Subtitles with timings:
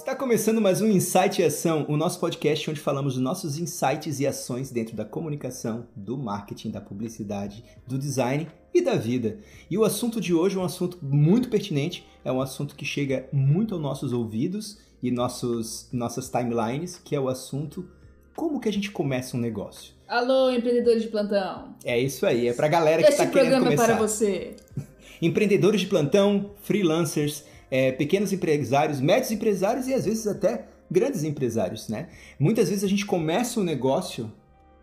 [0.00, 4.18] Está começando mais um Insight e Ação, o nosso podcast onde falamos dos nossos insights
[4.18, 9.40] e ações dentro da comunicação, do marketing, da publicidade, do design e da vida.
[9.70, 13.28] E o assunto de hoje é um assunto muito pertinente, é um assunto que chega
[13.30, 17.86] muito aos nossos ouvidos e nossos, nossas timelines, que é o assunto
[18.34, 19.92] como que a gente começa um negócio.
[20.08, 21.74] Alô, empreendedores de plantão.
[21.84, 23.82] É isso aí, é pra galera que está querendo programa começar.
[23.82, 24.56] é para você.
[25.20, 31.88] Empreendedores de plantão, freelancers, é, pequenos empresários, médios empresários e às vezes até grandes empresários,
[31.88, 32.08] né?
[32.38, 34.30] Muitas vezes a gente começa um negócio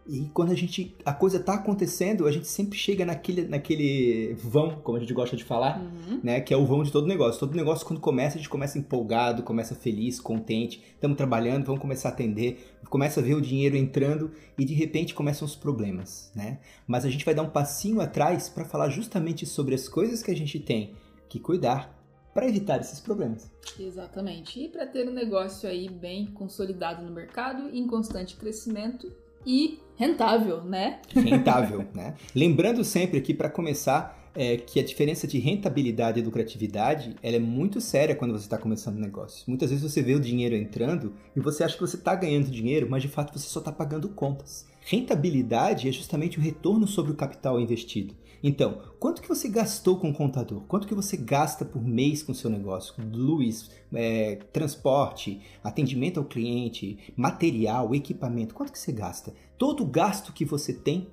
[0.09, 4.79] e quando a gente a coisa tá acontecendo, a gente sempre chega naquele, naquele vão,
[4.81, 6.21] como a gente gosta de falar, Uhum.
[6.23, 6.39] né?
[6.39, 7.37] Que é o vão de todo negócio.
[7.41, 10.81] Todo negócio, quando começa, a gente começa empolgado, começa feliz, contente.
[10.93, 15.13] Estamos trabalhando, vamos começar a atender, começa a ver o dinheiro entrando e de repente
[15.13, 16.59] começam os problemas, né?
[16.87, 20.31] Mas a gente vai dar um passinho atrás para falar justamente sobre as coisas que
[20.31, 20.93] a gente tem
[21.27, 21.96] que cuidar
[22.37, 23.49] para evitar esses problemas.
[23.79, 24.63] Exatamente.
[24.63, 29.11] E para ter um negócio aí bem consolidado no mercado, em constante crescimento
[29.43, 31.01] e rentável, né?
[31.15, 32.13] rentável, né?
[32.35, 37.39] Lembrando sempre aqui para começar é, que a diferença de rentabilidade e lucratividade ela é
[37.39, 39.43] muito séria quando você está começando um negócio.
[39.47, 42.87] Muitas vezes você vê o dinheiro entrando e você acha que você está ganhando dinheiro,
[42.87, 44.67] mas de fato você só está pagando contas.
[44.81, 48.13] Rentabilidade é justamente o retorno sobre o capital investido.
[48.43, 50.61] Então, quanto que você gastou com o contador?
[50.67, 52.93] Quanto que você gasta por mês com o seu negócio?
[53.11, 58.53] Luz, é, transporte, atendimento ao cliente, material, equipamento.
[58.53, 59.33] Quanto que você gasta?
[59.57, 61.07] Todo gasto que você tem,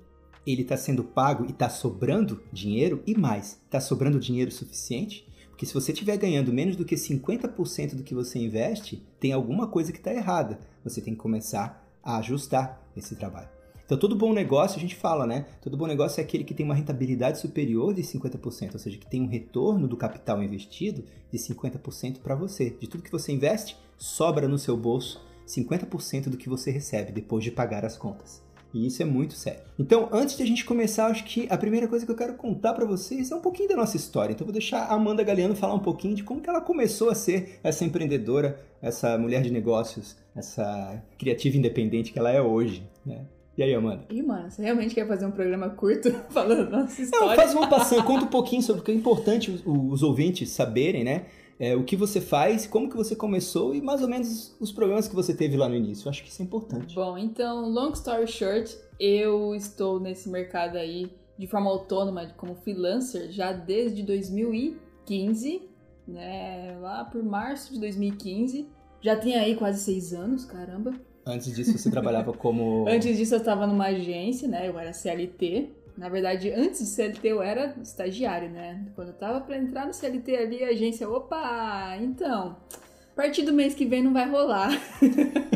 [0.47, 5.27] ele está sendo pago e está sobrando dinheiro e mais, está sobrando dinheiro suficiente?
[5.51, 9.69] Porque se você estiver ganhando menos do que 50% do que você investe, tem alguma
[9.69, 10.59] coisa que está errada.
[10.83, 13.49] Você tem que começar a ajustar esse trabalho.
[13.87, 15.47] Então, todo bom negócio, a gente fala, né?
[15.61, 19.07] Todo bom negócio é aquele que tem uma rentabilidade superior de 50%, ou seja, que
[19.07, 22.71] tem um retorno do capital investido de 50% para você.
[22.71, 27.45] De tudo que você investe, sobra no seu bolso 50% do que você recebe depois
[27.45, 28.43] de pagar as contas.
[28.75, 29.61] E isso é muito sério.
[29.79, 32.75] Então, antes de a gente começar, acho que a primeira coisa que eu quero contar
[32.75, 34.33] para vocês é um pouquinho da nossa história.
[34.33, 37.09] Então, eu vou deixar a Amanda Galeano falar um pouquinho de como que ela começou
[37.09, 42.85] a ser essa empreendedora, essa mulher de negócios, essa criativa independente que ela é hoje,
[43.07, 43.25] né?
[43.57, 44.05] E aí, Amanda?
[44.11, 47.37] E, mano, você realmente quer fazer um programa curto falando nossa Não, história?
[47.37, 51.05] faz uma passando, conta um pouquinho sobre o que é importante os, os ouvintes saberem,
[51.05, 51.27] né?
[51.59, 55.07] É, o que você faz, como que você começou e mais ou menos os problemas
[55.07, 56.07] que você teve lá no início.
[56.07, 56.95] Eu acho que isso é importante.
[56.95, 63.31] Bom, então, long story short, eu estou nesse mercado aí de forma autônoma como freelancer
[63.31, 65.63] já desde 2015,
[66.07, 66.77] né?
[66.81, 68.69] Lá por março de 2015.
[69.01, 70.93] Já tem aí quase seis anos, caramba.
[71.27, 72.87] Antes disso, você trabalhava como.
[72.89, 74.69] Antes disso, eu estava numa agência, né?
[74.69, 75.71] Eu era CLT.
[75.97, 78.85] Na verdade, antes de CLT, eu era estagiário, né?
[78.95, 82.57] Quando eu tava pra entrar no CLT ali, a agência, opa, então,
[83.13, 84.71] a partir do mês que vem não vai rolar.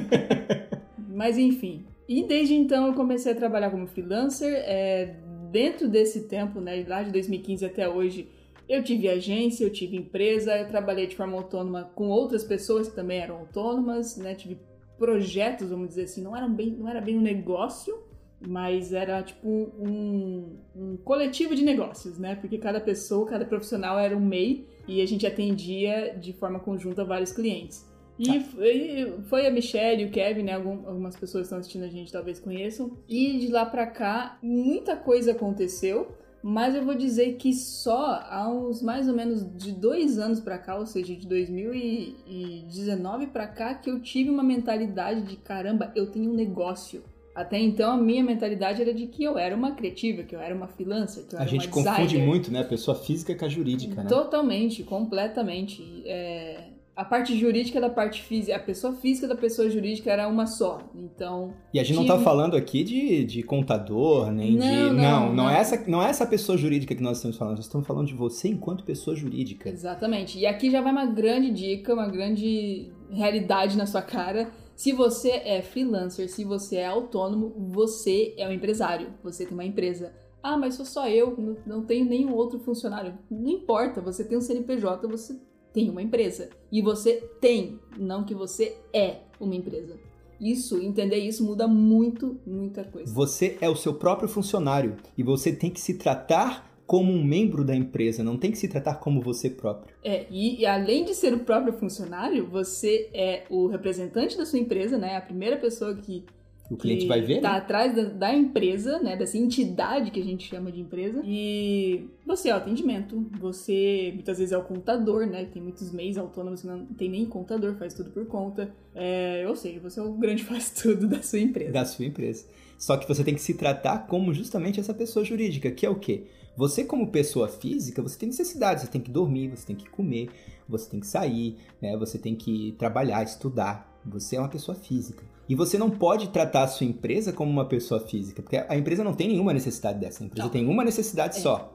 [1.09, 1.85] Mas enfim.
[2.09, 4.55] E desde então eu comecei a trabalhar como freelancer.
[4.65, 5.17] É,
[5.51, 6.85] dentro desse tempo, né?
[6.87, 8.29] Lá de 2015 até hoje,
[8.69, 12.95] eu tive agência, eu tive empresa, eu trabalhei de forma autônoma com outras pessoas que
[12.95, 14.35] também eram autônomas, né?
[14.35, 14.59] Tive
[14.99, 18.03] projetos, vamos dizer assim, não, eram bem, não era bem um negócio,
[18.41, 22.37] mas era tipo um, um coletivo de negócios, né?
[22.37, 27.05] Porque cada pessoa, cada profissional era um MEI e a gente atendia de forma conjunta
[27.05, 27.87] vários clientes.
[28.19, 30.55] E foi, foi a Michelle e o Kevin, né?
[30.55, 32.91] Algum- algumas pessoas que estão assistindo a gente talvez conheçam.
[33.09, 36.09] E de lá pra cá, muita coisa aconteceu.
[36.41, 40.57] Mas eu vou dizer que só há uns mais ou menos de dois anos pra
[40.57, 46.11] cá, ou seja, de 2019 pra cá, que eu tive uma mentalidade de caramba, eu
[46.11, 47.03] tenho um negócio.
[47.41, 50.53] Até então a minha mentalidade era de que eu era uma criativa, que eu era
[50.53, 52.27] uma freelancer, que eu A era gente uma confunde designer.
[52.27, 52.61] muito, né?
[52.63, 54.09] A pessoa física com a jurídica, né?
[54.09, 56.03] Totalmente, completamente.
[56.05, 56.65] É,
[56.97, 60.81] a parte jurídica da parte física, a pessoa física da pessoa jurídica era uma só.
[60.97, 64.73] Então, E a gente não tá falando aqui de, de contador, nem Não, de.
[64.73, 65.51] não, Não, não, não.
[65.51, 67.57] é essa, não é essa pessoa jurídica que nós estamos falando.
[67.59, 69.69] Nós estamos falando de você enquanto pessoa jurídica.
[69.69, 70.41] exatamente.
[70.41, 74.51] E aqui já vai uma grande dica, uma grande realidade na sua cara.
[74.79, 79.13] Se você é freelancer, se você é autônomo, você é um empresário.
[79.25, 80.15] Você tem uma empresa.
[80.41, 83.19] Ah, mas sou só eu, não, não tenho nenhum outro funcionário.
[83.29, 85.37] Não importa, você tem um CNPJ, você
[85.73, 86.49] tem uma empresa.
[86.71, 89.99] E você tem, não que você é uma empresa.
[90.41, 93.13] Isso, entender isso muda muito, muita coisa.
[93.13, 97.63] Você é o seu próprio funcionário e você tem que se tratar como um membro
[97.63, 99.95] da empresa, não tem que se tratar como você próprio.
[100.03, 104.59] É, e, e além de ser o próprio funcionário, você é o representante da sua
[104.59, 105.15] empresa, né?
[105.15, 106.25] A primeira pessoa que
[106.71, 107.59] o cliente vai ver, tá né?
[107.59, 111.21] atrás da, da empresa, né, dessa entidade que a gente chama de empresa.
[111.27, 115.45] E você é o atendimento, você muitas vezes é o contador, né?
[115.45, 118.75] Tem muitos meios autônomos que não tem nem contador, faz tudo por conta.
[118.95, 121.71] É, ou seja, você é o grande faz tudo da sua empresa.
[121.71, 122.47] Da sua empresa.
[122.79, 125.97] Só que você tem que se tratar como justamente essa pessoa jurídica, que é o
[125.97, 126.25] quê?
[126.59, 130.29] Você, como pessoa física, você tem necessidades, você tem que dormir, você tem que comer,
[130.69, 131.97] você tem que sair, né?
[131.97, 133.97] Você tem que trabalhar, estudar.
[134.05, 135.23] Você é uma pessoa física.
[135.49, 139.05] E você não pode tratar a sua empresa como uma pessoa física, porque a empresa
[139.05, 140.25] não tem nenhuma necessidade dessa.
[140.25, 140.53] A empresa Não.
[140.53, 141.41] tem uma necessidade É.
[141.41, 141.73] só.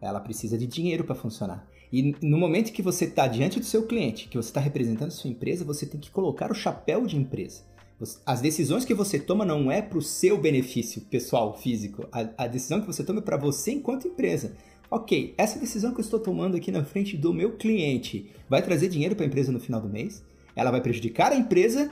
[0.00, 1.68] Ela precisa de dinheiro para funcionar.
[1.92, 5.12] E no momento que você está diante do seu cliente, que você está representando a
[5.12, 7.64] sua empresa, você tem que colocar o chapéu de empresa.
[8.26, 12.06] As decisões que você toma não é para o seu benefício pessoal, físico.
[12.12, 14.54] A, a decisão que você toma é para você enquanto empresa.
[14.90, 18.88] Ok, essa decisão que eu estou tomando aqui na frente do meu cliente vai trazer
[18.88, 20.22] dinheiro para a empresa no final do mês?
[20.54, 21.90] Ela vai prejudicar a empresa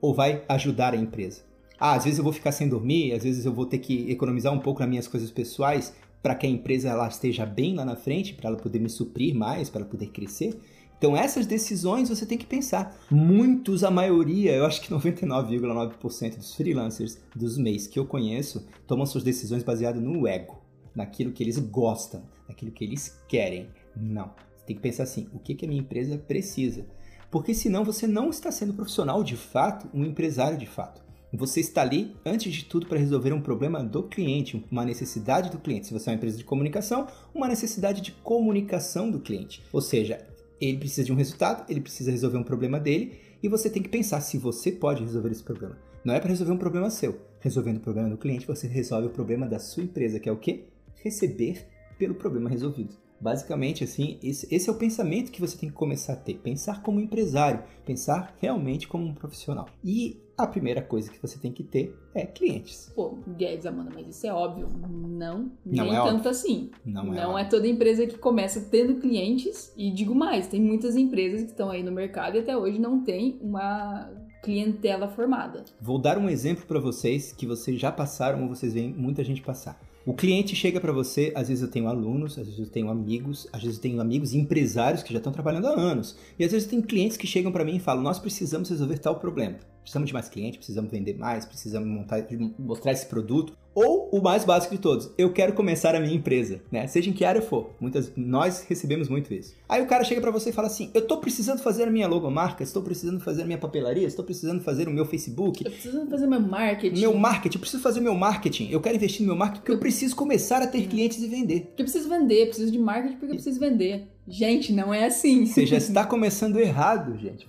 [0.00, 1.42] ou vai ajudar a empresa?
[1.78, 4.52] Ah, às vezes eu vou ficar sem dormir, às vezes eu vou ter que economizar
[4.52, 7.96] um pouco nas minhas coisas pessoais para que a empresa ela esteja bem lá na
[7.96, 10.56] frente, para ela poder me suprir mais, para ela poder crescer.
[11.02, 12.96] Então essas decisões você tem que pensar.
[13.10, 19.04] Muitos, a maioria, eu acho que 99,9% dos freelancers dos mês que eu conheço tomam
[19.04, 20.62] suas decisões baseadas no ego,
[20.94, 23.66] naquilo que eles gostam, naquilo que eles querem.
[23.96, 24.30] Não.
[24.56, 26.86] Você tem que pensar assim: o que, que a minha empresa precisa?
[27.32, 31.02] Porque senão você não está sendo profissional de fato, um empresário de fato.
[31.34, 35.58] Você está ali, antes de tudo, para resolver um problema do cliente, uma necessidade do
[35.58, 35.86] cliente.
[35.86, 39.64] Se você é uma empresa de comunicação, uma necessidade de comunicação do cliente.
[39.72, 40.26] Ou seja,
[40.68, 43.88] ele precisa de um resultado, ele precisa resolver um problema dele, e você tem que
[43.88, 45.76] pensar se você pode resolver esse problema.
[46.04, 47.18] Não é para resolver um problema seu.
[47.40, 50.36] Resolvendo o problema do cliente, você resolve o problema da sua empresa, que é o
[50.36, 50.64] quê?
[51.02, 51.66] Receber
[51.98, 52.94] pelo problema resolvido.
[53.22, 56.34] Basicamente, assim, esse, esse é o pensamento que você tem que começar a ter.
[56.34, 59.68] Pensar como empresário, pensar realmente como um profissional.
[59.84, 62.90] E a primeira coisa que você tem que ter é clientes.
[62.96, 64.68] Pô, Guedes, Amanda, mas isso é óbvio.
[64.68, 66.30] Não, Não nem é tanto óbvio.
[66.30, 66.70] assim.
[66.84, 67.16] Não é.
[67.16, 69.72] Não é toda empresa que começa tendo clientes.
[69.76, 73.04] E digo mais, tem muitas empresas que estão aí no mercado e até hoje não
[73.04, 74.10] tem uma
[74.42, 75.64] clientela formada.
[75.80, 79.40] Vou dar um exemplo para vocês que vocês já passaram ou vocês veem muita gente
[79.40, 79.80] passar.
[80.04, 83.46] O cliente chega para você, às vezes eu tenho alunos, às vezes eu tenho amigos,
[83.52, 86.16] às vezes eu tenho amigos empresários que já estão trabalhando há anos.
[86.36, 89.20] E às vezes tem clientes que chegam para mim e falam: "Nós precisamos resolver tal
[89.20, 89.58] problema.
[89.80, 92.26] Precisamos de mais clientes, precisamos vender mais, precisamos montar,
[92.58, 96.60] mostrar esse produto ou o mais básico de todos, eu quero começar a minha empresa,
[96.70, 96.86] né?
[96.86, 97.70] Seja em que área for.
[97.80, 99.54] Muitas nós recebemos muito isso.
[99.68, 102.06] Aí o cara chega para você e fala assim: "Eu tô precisando fazer a minha
[102.06, 106.06] logomarca, estou precisando fazer a minha papelaria, estou precisando fazer o meu Facebook, Eu preciso
[106.06, 107.00] fazer meu marketing.
[107.00, 108.68] meu marketing, eu preciso fazer meu marketing.
[108.70, 111.60] Eu quero investir no meu marketing porque eu preciso começar a ter clientes e vender.
[111.66, 114.08] Porque eu preciso vender, preciso de marketing porque eu preciso vender.
[114.28, 115.46] Gente, não é assim.
[115.46, 117.44] Você já está começando errado, gente.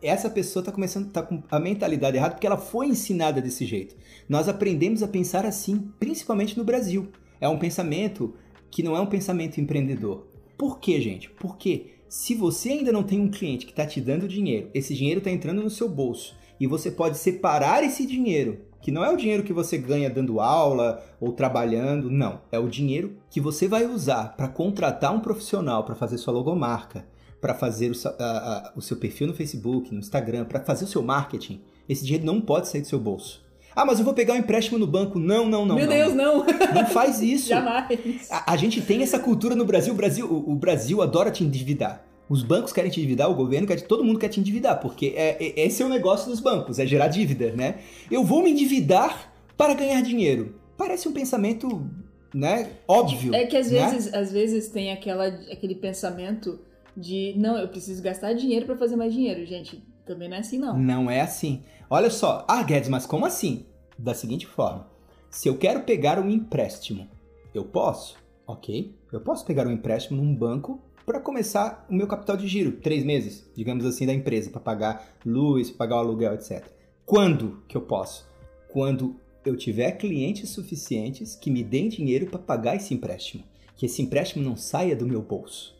[0.00, 3.96] Essa pessoa está começando tá com a mentalidade errada porque ela foi ensinada desse jeito.
[4.28, 5.53] Nós aprendemos a pensar assim,
[5.98, 7.08] principalmente no Brasil.
[7.40, 8.34] É um pensamento
[8.70, 10.26] que não é um pensamento empreendedor.
[10.58, 11.30] Por quê, gente?
[11.30, 15.18] Porque se você ainda não tem um cliente que está te dando dinheiro, esse dinheiro
[15.18, 19.16] está entrando no seu bolso e você pode separar esse dinheiro, que não é o
[19.16, 22.40] dinheiro que você ganha dando aula ou trabalhando, não.
[22.52, 27.06] É o dinheiro que você vai usar para contratar um profissional para fazer sua logomarca,
[27.40, 30.88] para fazer o, a- a- o seu perfil no Facebook, no Instagram, para fazer o
[30.88, 31.60] seu marketing.
[31.88, 33.43] Esse dinheiro não pode sair do seu bolso.
[33.74, 35.18] Ah, mas eu vou pegar um empréstimo no banco.
[35.18, 35.74] Não, não, não.
[35.74, 35.92] Meu não.
[35.92, 36.44] Deus, não!
[36.74, 37.48] Não faz isso.
[37.48, 38.30] Jamais!
[38.30, 39.92] A, a gente tem essa cultura no Brasil.
[39.92, 42.04] O Brasil, o, o Brasil adora te endividar.
[42.28, 45.36] Os bancos querem te endividar, o governo quer, todo mundo quer te endividar, porque é,
[45.38, 47.80] é- esse é o negócio dos bancos, é gerar dívida, né?
[48.10, 50.54] Eu vou me endividar para ganhar dinheiro.
[50.76, 51.86] Parece um pensamento,
[52.34, 53.34] né, óbvio.
[53.34, 53.90] É que às né?
[53.90, 56.58] vezes, às vezes tem aquela, aquele pensamento
[56.96, 59.44] de não, eu preciso gastar dinheiro pra fazer mais dinheiro.
[59.44, 60.78] Gente, também não é assim, não.
[60.78, 61.62] Não é assim.
[61.88, 63.66] Olha só, ah, Guedes, mas como assim?
[63.98, 64.86] Da seguinte forma:
[65.30, 67.08] se eu quero pegar um empréstimo,
[67.54, 68.94] eu posso, ok?
[69.12, 73.04] Eu posso pegar um empréstimo num banco para começar o meu capital de giro, três
[73.04, 76.64] meses, digamos assim, da empresa, para pagar luz, pagar o aluguel, etc.
[77.04, 78.26] Quando que eu posso?
[78.72, 83.44] Quando eu tiver clientes suficientes que me deem dinheiro para pagar esse empréstimo,
[83.76, 85.74] que esse empréstimo não saia do meu bolso.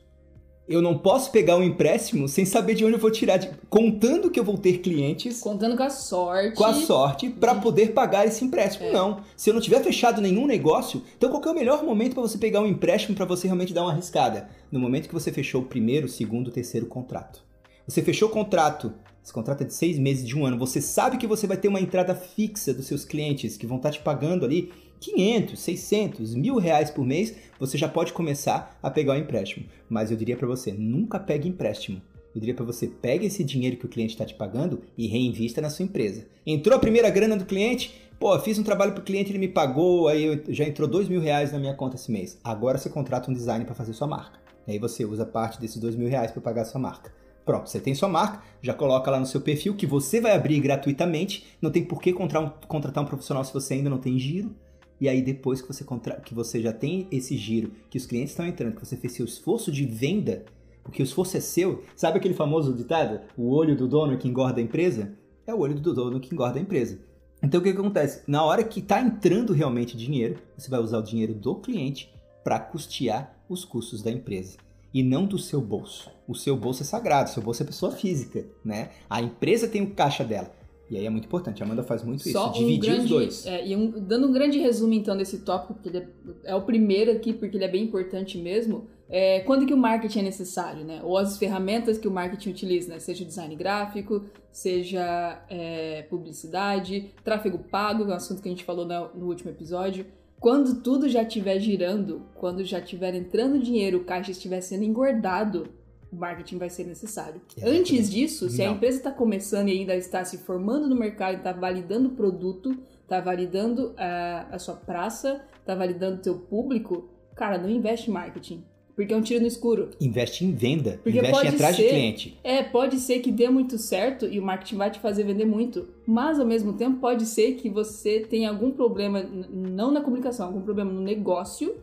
[0.66, 4.30] Eu não posso pegar um empréstimo sem saber de onde eu vou tirar, de- contando
[4.30, 6.56] que eu vou ter clientes Contando com a sorte.
[6.56, 8.86] com a sorte para poder pagar esse empréstimo.
[8.88, 8.92] É.
[8.92, 9.20] Não.
[9.36, 12.38] Se eu não tiver fechado nenhum negócio, então qual é o melhor momento para você
[12.38, 14.48] pegar um empréstimo para você realmente dar uma arriscada?
[14.72, 17.42] No momento que você fechou o primeiro, o segundo, o terceiro contrato.
[17.86, 20.56] Você fechou o contrato, esse contrato é de seis meses, de um ano.
[20.58, 23.90] Você sabe que você vai ter uma entrada fixa dos seus clientes que vão estar
[23.90, 24.72] te pagando ali
[25.04, 27.34] 500, 600, mil reais por mês.
[27.58, 29.66] Você já pode começar a pegar o empréstimo.
[29.88, 32.00] Mas eu diria para você, nunca pegue empréstimo.
[32.34, 35.60] Eu diria para você, pegue esse dinheiro que o cliente está te pagando e reinvista
[35.60, 36.26] na sua empresa.
[36.44, 39.48] Entrou a primeira grana do cliente, Pô, fiz um trabalho para o cliente, ele me
[39.48, 42.38] pagou, aí já entrou dois mil reais na minha conta esse mês.
[42.44, 44.38] Agora você contrata um design para fazer sua marca.
[44.66, 47.12] Aí você usa parte desses dois mil reais para pagar sua marca.
[47.44, 50.60] Pronto, você tem sua marca, já coloca lá no seu perfil que você vai abrir
[50.60, 51.44] gratuitamente.
[51.60, 54.54] Não tem por que contratar um profissional se você ainda não tem giro.
[55.00, 56.20] E aí depois que você, contra...
[56.20, 59.24] que você já tem esse giro, que os clientes estão entrando, que você fez seu
[59.24, 60.44] esforço de venda,
[60.82, 61.82] porque o esforço é seu.
[61.96, 63.20] Sabe aquele famoso ditado?
[63.36, 65.12] O olho do dono que engorda a empresa?
[65.46, 66.98] É o olho do dono que engorda a empresa.
[67.42, 68.22] Então o que, que acontece?
[68.26, 72.10] Na hora que está entrando realmente dinheiro, você vai usar o dinheiro do cliente
[72.42, 74.56] para custear os custos da empresa
[74.92, 76.10] e não do seu bolso.
[76.26, 78.90] O seu bolso é sagrado, seu bolso é pessoa física, né?
[79.10, 80.50] A empresa tem o caixa dela.
[80.94, 83.46] E aí é muito importante, a Amanda faz muito Só isso, dividir grande, os dois.
[83.46, 86.06] É, e um, dando um grande resumo então desse tópico, porque é,
[86.44, 90.20] é, o primeiro aqui, porque ele é bem importante mesmo, é, quando que o marketing
[90.20, 91.00] é necessário, né?
[91.02, 93.00] Ou as ferramentas que o marketing utiliza, né?
[93.00, 98.64] Seja design gráfico, seja é, publicidade, tráfego pago, que é um assunto que a gente
[98.64, 100.06] falou no, no último episódio.
[100.38, 105.66] Quando tudo já estiver girando, quando já estiver entrando dinheiro, o caixa estiver sendo engordado,
[106.14, 107.40] o marketing vai ser necessário.
[107.62, 108.72] Antes disso, se Não.
[108.72, 112.76] a empresa está começando e ainda está se formando no mercado, está validando o produto,
[113.02, 118.12] está validando a, a sua praça, está validando o teu público, cara, não investe em
[118.12, 118.64] marketing.
[118.94, 119.90] Porque é um tiro no escuro.
[120.00, 121.00] Investe em venda.
[121.02, 122.38] Porque investe em atrás de cliente.
[122.44, 125.88] É, pode ser que dê muito certo e o marketing vai te fazer vender muito.
[126.06, 129.20] Mas ao mesmo tempo pode ser que você tenha algum problema,
[129.52, 131.74] não na comunicação, algum problema no negócio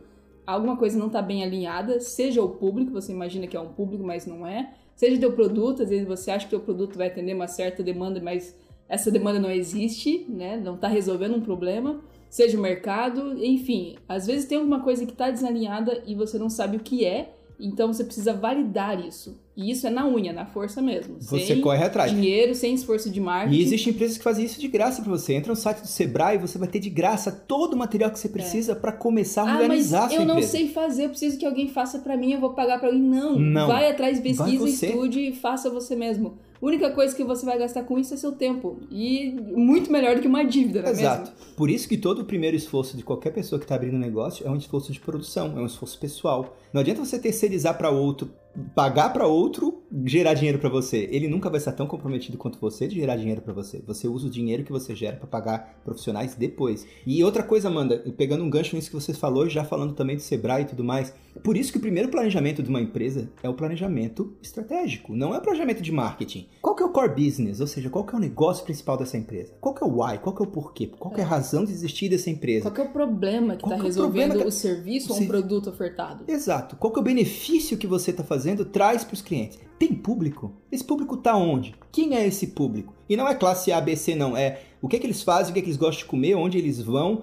[0.46, 4.04] alguma coisa não está bem alinhada, seja o público, você imagina que é um público,
[4.04, 7.34] mas não é, seja teu produto, às vezes você acha que teu produto vai atender
[7.34, 8.56] uma certa demanda, mas
[8.88, 10.56] essa demanda não existe, né?
[10.56, 15.12] Não está resolvendo um problema, seja o mercado, enfim, às vezes tem alguma coisa que
[15.12, 19.40] está desalinhada e você não sabe o que é, então você precisa validar isso.
[19.56, 21.16] E isso é na unha, na força mesmo.
[21.20, 22.10] Você sem corre atrás.
[22.10, 23.56] Dinheiro, sem esforço de marketing.
[23.56, 25.34] E existem empresas que fazem isso de graça para você.
[25.34, 28.18] Entra no site do Sebrae e você vai ter de graça todo o material que
[28.18, 28.74] você precisa é.
[28.74, 30.40] para começar a ah, organizar a sua eu empresa.
[30.40, 33.02] não sei fazer, eu preciso que alguém faça para mim, eu vou pagar para alguém.
[33.02, 33.38] Não.
[33.38, 33.68] não.
[33.68, 36.38] Vai atrás, pesquisa, estude e faça você mesmo.
[36.62, 38.80] Única coisa que você vai gastar com isso é seu tempo.
[38.88, 41.30] E muito melhor do que uma dívida, não é Exato.
[41.32, 41.54] Mesmo?
[41.56, 44.46] Por isso que todo o primeiro esforço de qualquer pessoa que está abrindo um negócio
[44.46, 46.56] é um esforço de produção, é um esforço pessoal.
[46.72, 48.30] Não adianta você terceirizar para outro
[48.74, 51.08] pagar para outro gerar dinheiro para você.
[51.10, 53.82] Ele nunca vai estar tão comprometido quanto você de gerar dinheiro para você.
[53.86, 56.86] Você usa o dinheiro que você gera para pagar profissionais depois.
[57.06, 60.22] E outra coisa, Amanda, pegando um gancho nisso que você falou, já falando também do
[60.22, 61.14] Sebrae e tudo mais.
[61.42, 65.38] Por isso que o primeiro planejamento de uma empresa é o planejamento estratégico, não é
[65.38, 66.46] o planejamento de marketing.
[66.60, 69.16] Qual que é o core business, ou seja, qual que é o negócio principal dessa
[69.16, 69.54] empresa?
[69.58, 70.18] Qual que é o why?
[70.18, 70.90] Qual que é o porquê?
[70.98, 72.62] Qual que é a razão de existir dessa empresa?
[72.62, 74.46] Qual que é o problema que está é resolvendo que...
[74.46, 76.24] o serviço ou um produto ofertado?
[76.28, 76.76] Exato.
[76.76, 79.60] Qual que é o benefício que você está fazendo fazendo traz para os clientes.
[79.78, 80.52] Tem público?
[80.70, 81.76] Esse público está onde?
[81.92, 82.92] Quem é esse público?
[83.08, 84.36] E não é classe A, B, C, não.
[84.36, 86.34] É o que, é que eles fazem, o que, é que eles gostam de comer,
[86.34, 87.22] onde eles vão,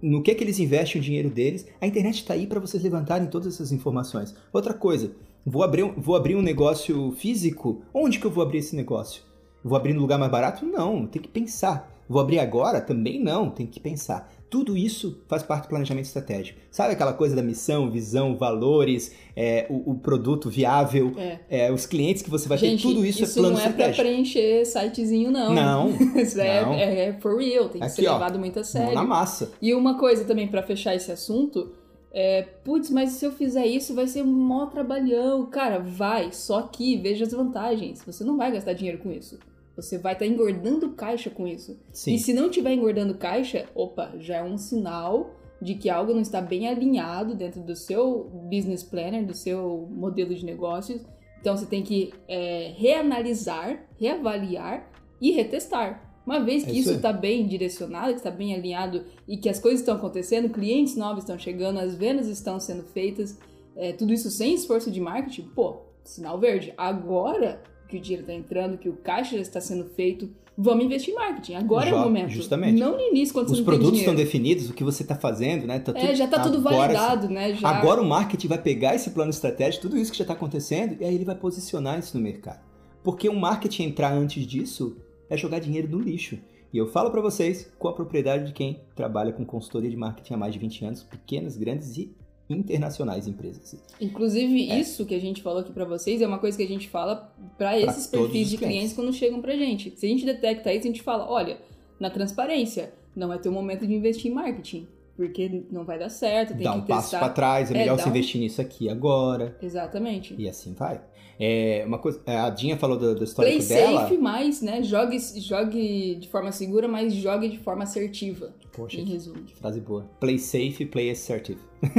[0.00, 1.66] no que, é que eles investem o dinheiro deles.
[1.80, 4.36] A internet está aí para vocês levantarem todas essas informações.
[4.52, 5.10] Outra coisa,
[5.44, 7.82] vou abrir, vou abrir um negócio físico.
[7.92, 9.24] Onde que eu vou abrir esse negócio?
[9.64, 10.64] Vou abrir no lugar mais barato?
[10.64, 11.92] Não, tem que pensar.
[12.08, 12.80] Vou abrir agora?
[12.80, 14.32] Também não, tem que pensar.
[14.52, 16.60] Tudo isso faz parte do planejamento estratégico.
[16.70, 21.38] Sabe aquela coisa da missão, visão, valores, é, o, o, produto viável, é.
[21.48, 23.92] É, os clientes que você vai Gente, ter, tudo isso, é isso é plano estratégico.
[23.92, 25.54] Isso não é pra preencher sitezinho, não.
[25.54, 25.88] Não.
[26.20, 26.74] isso é, não.
[26.74, 28.94] É, é, for real, tem que Aqui, ser ó, levado muito a sério.
[28.94, 29.52] Na massa.
[29.62, 31.72] E uma coisa também para fechar esse assunto,
[32.12, 35.46] é, putz, mas se eu fizer isso vai ser um mó trabalhão.
[35.46, 38.02] Cara, vai, só que veja as vantagens.
[38.04, 39.38] Você não vai gastar dinheiro com isso.
[39.82, 41.78] Você vai estar tá engordando caixa com isso.
[41.92, 42.14] Sim.
[42.14, 46.20] E se não estiver engordando caixa, opa, já é um sinal de que algo não
[46.20, 51.02] está bem alinhado dentro do seu business planner, do seu modelo de negócios.
[51.40, 54.88] Então você tem que é, reanalisar, reavaliar
[55.20, 56.12] e retestar.
[56.24, 59.58] Uma vez que é isso está bem direcionado, que está bem alinhado e que as
[59.58, 63.38] coisas estão acontecendo, clientes novos estão chegando, as vendas estão sendo feitas,
[63.74, 66.72] é, tudo isso sem esforço de marketing, pô, sinal verde.
[66.76, 67.60] Agora
[67.92, 70.30] que o dinheiro está entrando, que o caixa já está sendo feito.
[70.56, 71.54] Vamos investir em marketing.
[71.54, 72.30] Agora já, é o momento.
[72.30, 72.78] Justamente.
[72.78, 75.66] Não no início, quando Os você não produtos estão definidos, o que você está fazendo,
[75.66, 75.78] né?
[75.78, 77.54] Tá é, tudo, é, já está tudo validado, né?
[77.54, 77.68] Já...
[77.68, 81.04] Agora o marketing vai pegar esse plano estratégico, tudo isso que já está acontecendo, e
[81.04, 82.60] aí ele vai posicionar isso no mercado.
[83.02, 84.96] Porque o marketing entrar antes disso
[85.28, 86.38] é jogar dinheiro no lixo.
[86.72, 90.34] E eu falo para vocês com a propriedade de quem trabalha com consultoria de marketing
[90.34, 92.14] há mais de 20 anos, pequenas, grandes e
[92.56, 93.76] internacionais empresas.
[94.00, 94.78] Inclusive, é.
[94.80, 97.32] isso que a gente falou aqui para vocês é uma coisa que a gente fala
[97.58, 98.58] para esses perfis de clientes.
[98.58, 99.92] clientes quando chegam pra gente.
[99.96, 101.58] Se a gente detecta isso, a gente fala: olha,
[101.98, 104.86] na transparência, não é teu momento de investir em marketing.
[105.14, 107.18] porque não vai dar certo, tem dá que um passo testar.
[107.18, 109.56] para trás, é É, melhor você um- investir nisso aqui agora.
[109.62, 110.34] Exatamente.
[110.38, 111.02] E assim vai.
[111.38, 114.00] É, uma coisa, a Dinha falou do, do Play histórico dela.
[114.02, 119.04] safe, mas, né, jogue, jogue de forma segura, mas jogue de forma assertiva, Poxa, em
[119.04, 119.42] resumo.
[119.42, 120.08] que frase boa.
[120.20, 121.60] Play safe, play assertive.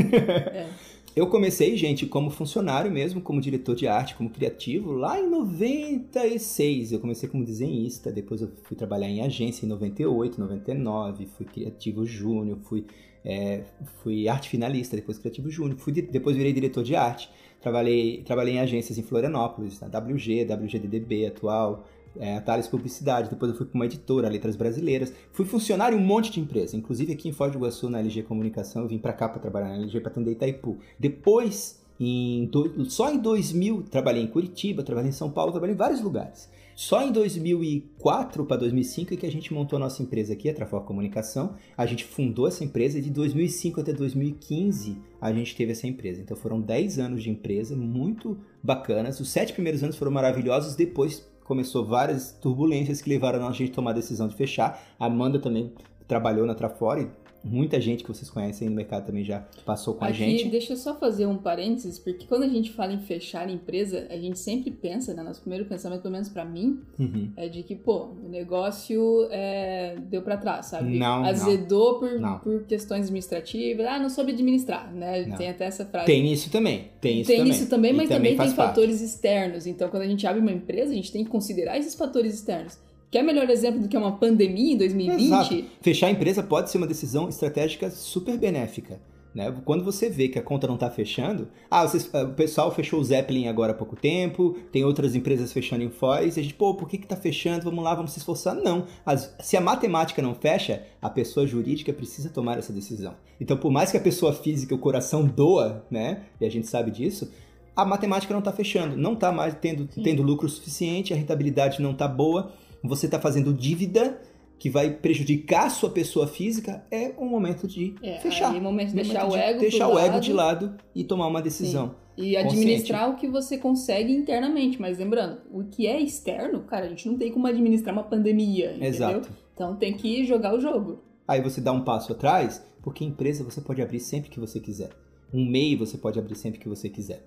[0.53, 0.67] É.
[1.15, 6.91] Eu comecei, gente, como funcionário mesmo, como diretor de arte, como criativo, lá em 96.
[6.91, 12.03] Eu comecei como desenhista, depois eu fui trabalhar em agência em 98, 99, fui criativo
[12.03, 12.87] júnior, fui,
[13.23, 13.63] é,
[14.01, 17.29] fui arte finalista, depois criativo júnior, fui, depois virei diretor de arte.
[17.63, 21.85] Trabalhei, trabalhei em agências em Florianópolis, na WG, WGDDB atual,
[22.19, 25.13] é, Thales Publicidade, depois eu fui para uma editora, Letras Brasileiras.
[25.31, 28.23] Fui funcionário em um monte de empresa, inclusive aqui em Foz do Iguaçu, na LG
[28.23, 30.77] Comunicação, eu vim para cá para trabalhar na LG para atender Itaipu.
[30.99, 35.77] Depois, em do- só em 2000, trabalhei em Curitiba, trabalhei em São Paulo, trabalhei em
[35.77, 36.49] vários lugares.
[36.75, 40.53] Só em 2004 para 2005 é que a gente montou a nossa empresa aqui, a
[40.53, 41.55] Trafor Comunicação.
[41.77, 46.21] A gente fundou essa empresa e de 2005 até 2015 a gente teve essa empresa.
[46.21, 49.19] Então foram 10 anos de empresa, muito bacanas.
[49.19, 53.75] Os sete primeiros anos foram maravilhosos, depois começou várias turbulências que levaram a gente a
[53.75, 54.81] tomar a decisão de fechar.
[54.99, 55.71] A Amanda também
[56.07, 57.07] trabalhou na Trafor e
[57.43, 60.49] muita gente que vocês conhecem no mercado também já passou com a Aqui, gente.
[60.49, 64.07] deixa eu só fazer um parênteses, porque quando a gente fala em fechar a empresa,
[64.09, 67.29] a gente sempre pensa, né, nosso primeiro pensamento, pelo menos pra mim, Uhum.
[67.35, 70.97] é de que, pô, o negócio é, deu pra trás, sabe?
[70.97, 71.25] Não, não.
[71.25, 72.39] Azedou Por, Não.
[72.39, 75.25] por questões administrativas, ah, não soube administrar, né?
[75.25, 75.37] Não.
[75.37, 76.05] Tem até essa frase.
[76.05, 76.89] Tem isso também.
[77.01, 77.51] Tem isso Tem também.
[77.51, 78.69] isso também, E mas também, faz tem parte.
[78.69, 79.67] fatores externos.
[79.67, 82.77] Então, quando a gente abre uma empresa, a gente tem que considerar esses fatores externos.
[83.13, 85.23] Quer melhor exemplo do que uma pandemia em 2020?
[85.23, 85.63] Exato.
[85.81, 88.99] Fechar a empresa pode ser uma decisão estratégica super benéfica.
[89.35, 89.53] Né?
[89.65, 92.99] Quando você vê que a conta não está fechando, ah, vocês- ah, o pessoal fechou
[92.99, 96.55] o Zeppelin agora há pouco tempo, tem outras empresas fechando em Foz, e a gente,
[96.55, 97.63] pô, por que que tá fechando?
[97.63, 98.55] Vamos lá, vamos se esforçar.
[98.55, 98.85] Não.
[99.05, 103.13] As- se a matemática não fecha, a pessoa jurídica precisa tomar essa decisão.
[103.39, 106.23] Então, por mais que a pessoa física, o coração doa, né?
[106.41, 107.31] E a gente sabe disso,
[107.75, 111.91] a matemática não está fechando, não está mais tendo, tendo lucro suficiente, a rentabilidade não
[111.91, 112.51] está boa,
[112.83, 114.21] você está fazendo dívida
[114.59, 118.55] que vai prejudicar a sua pessoa física, é um momento de É, fechar.
[118.55, 120.21] é o momento de Momento deixar o de ego deixar pro o ego lado.
[120.23, 121.95] de lado e tomar uma decisão.
[122.15, 124.79] E administrar o que você consegue internamente.
[124.79, 128.69] Mas lembrando, o que é externo, cara, a gente não tem como administrar uma pandemia,
[128.71, 128.87] entendeu?
[128.87, 129.29] Exato.
[129.53, 130.99] Então tem que jogar o jogo.
[131.27, 134.91] Aí você dá um passo atrás, porque empresa você pode abrir sempre que você quiser.
[135.33, 137.25] Um MEI você pode abrir sempre que você quiser.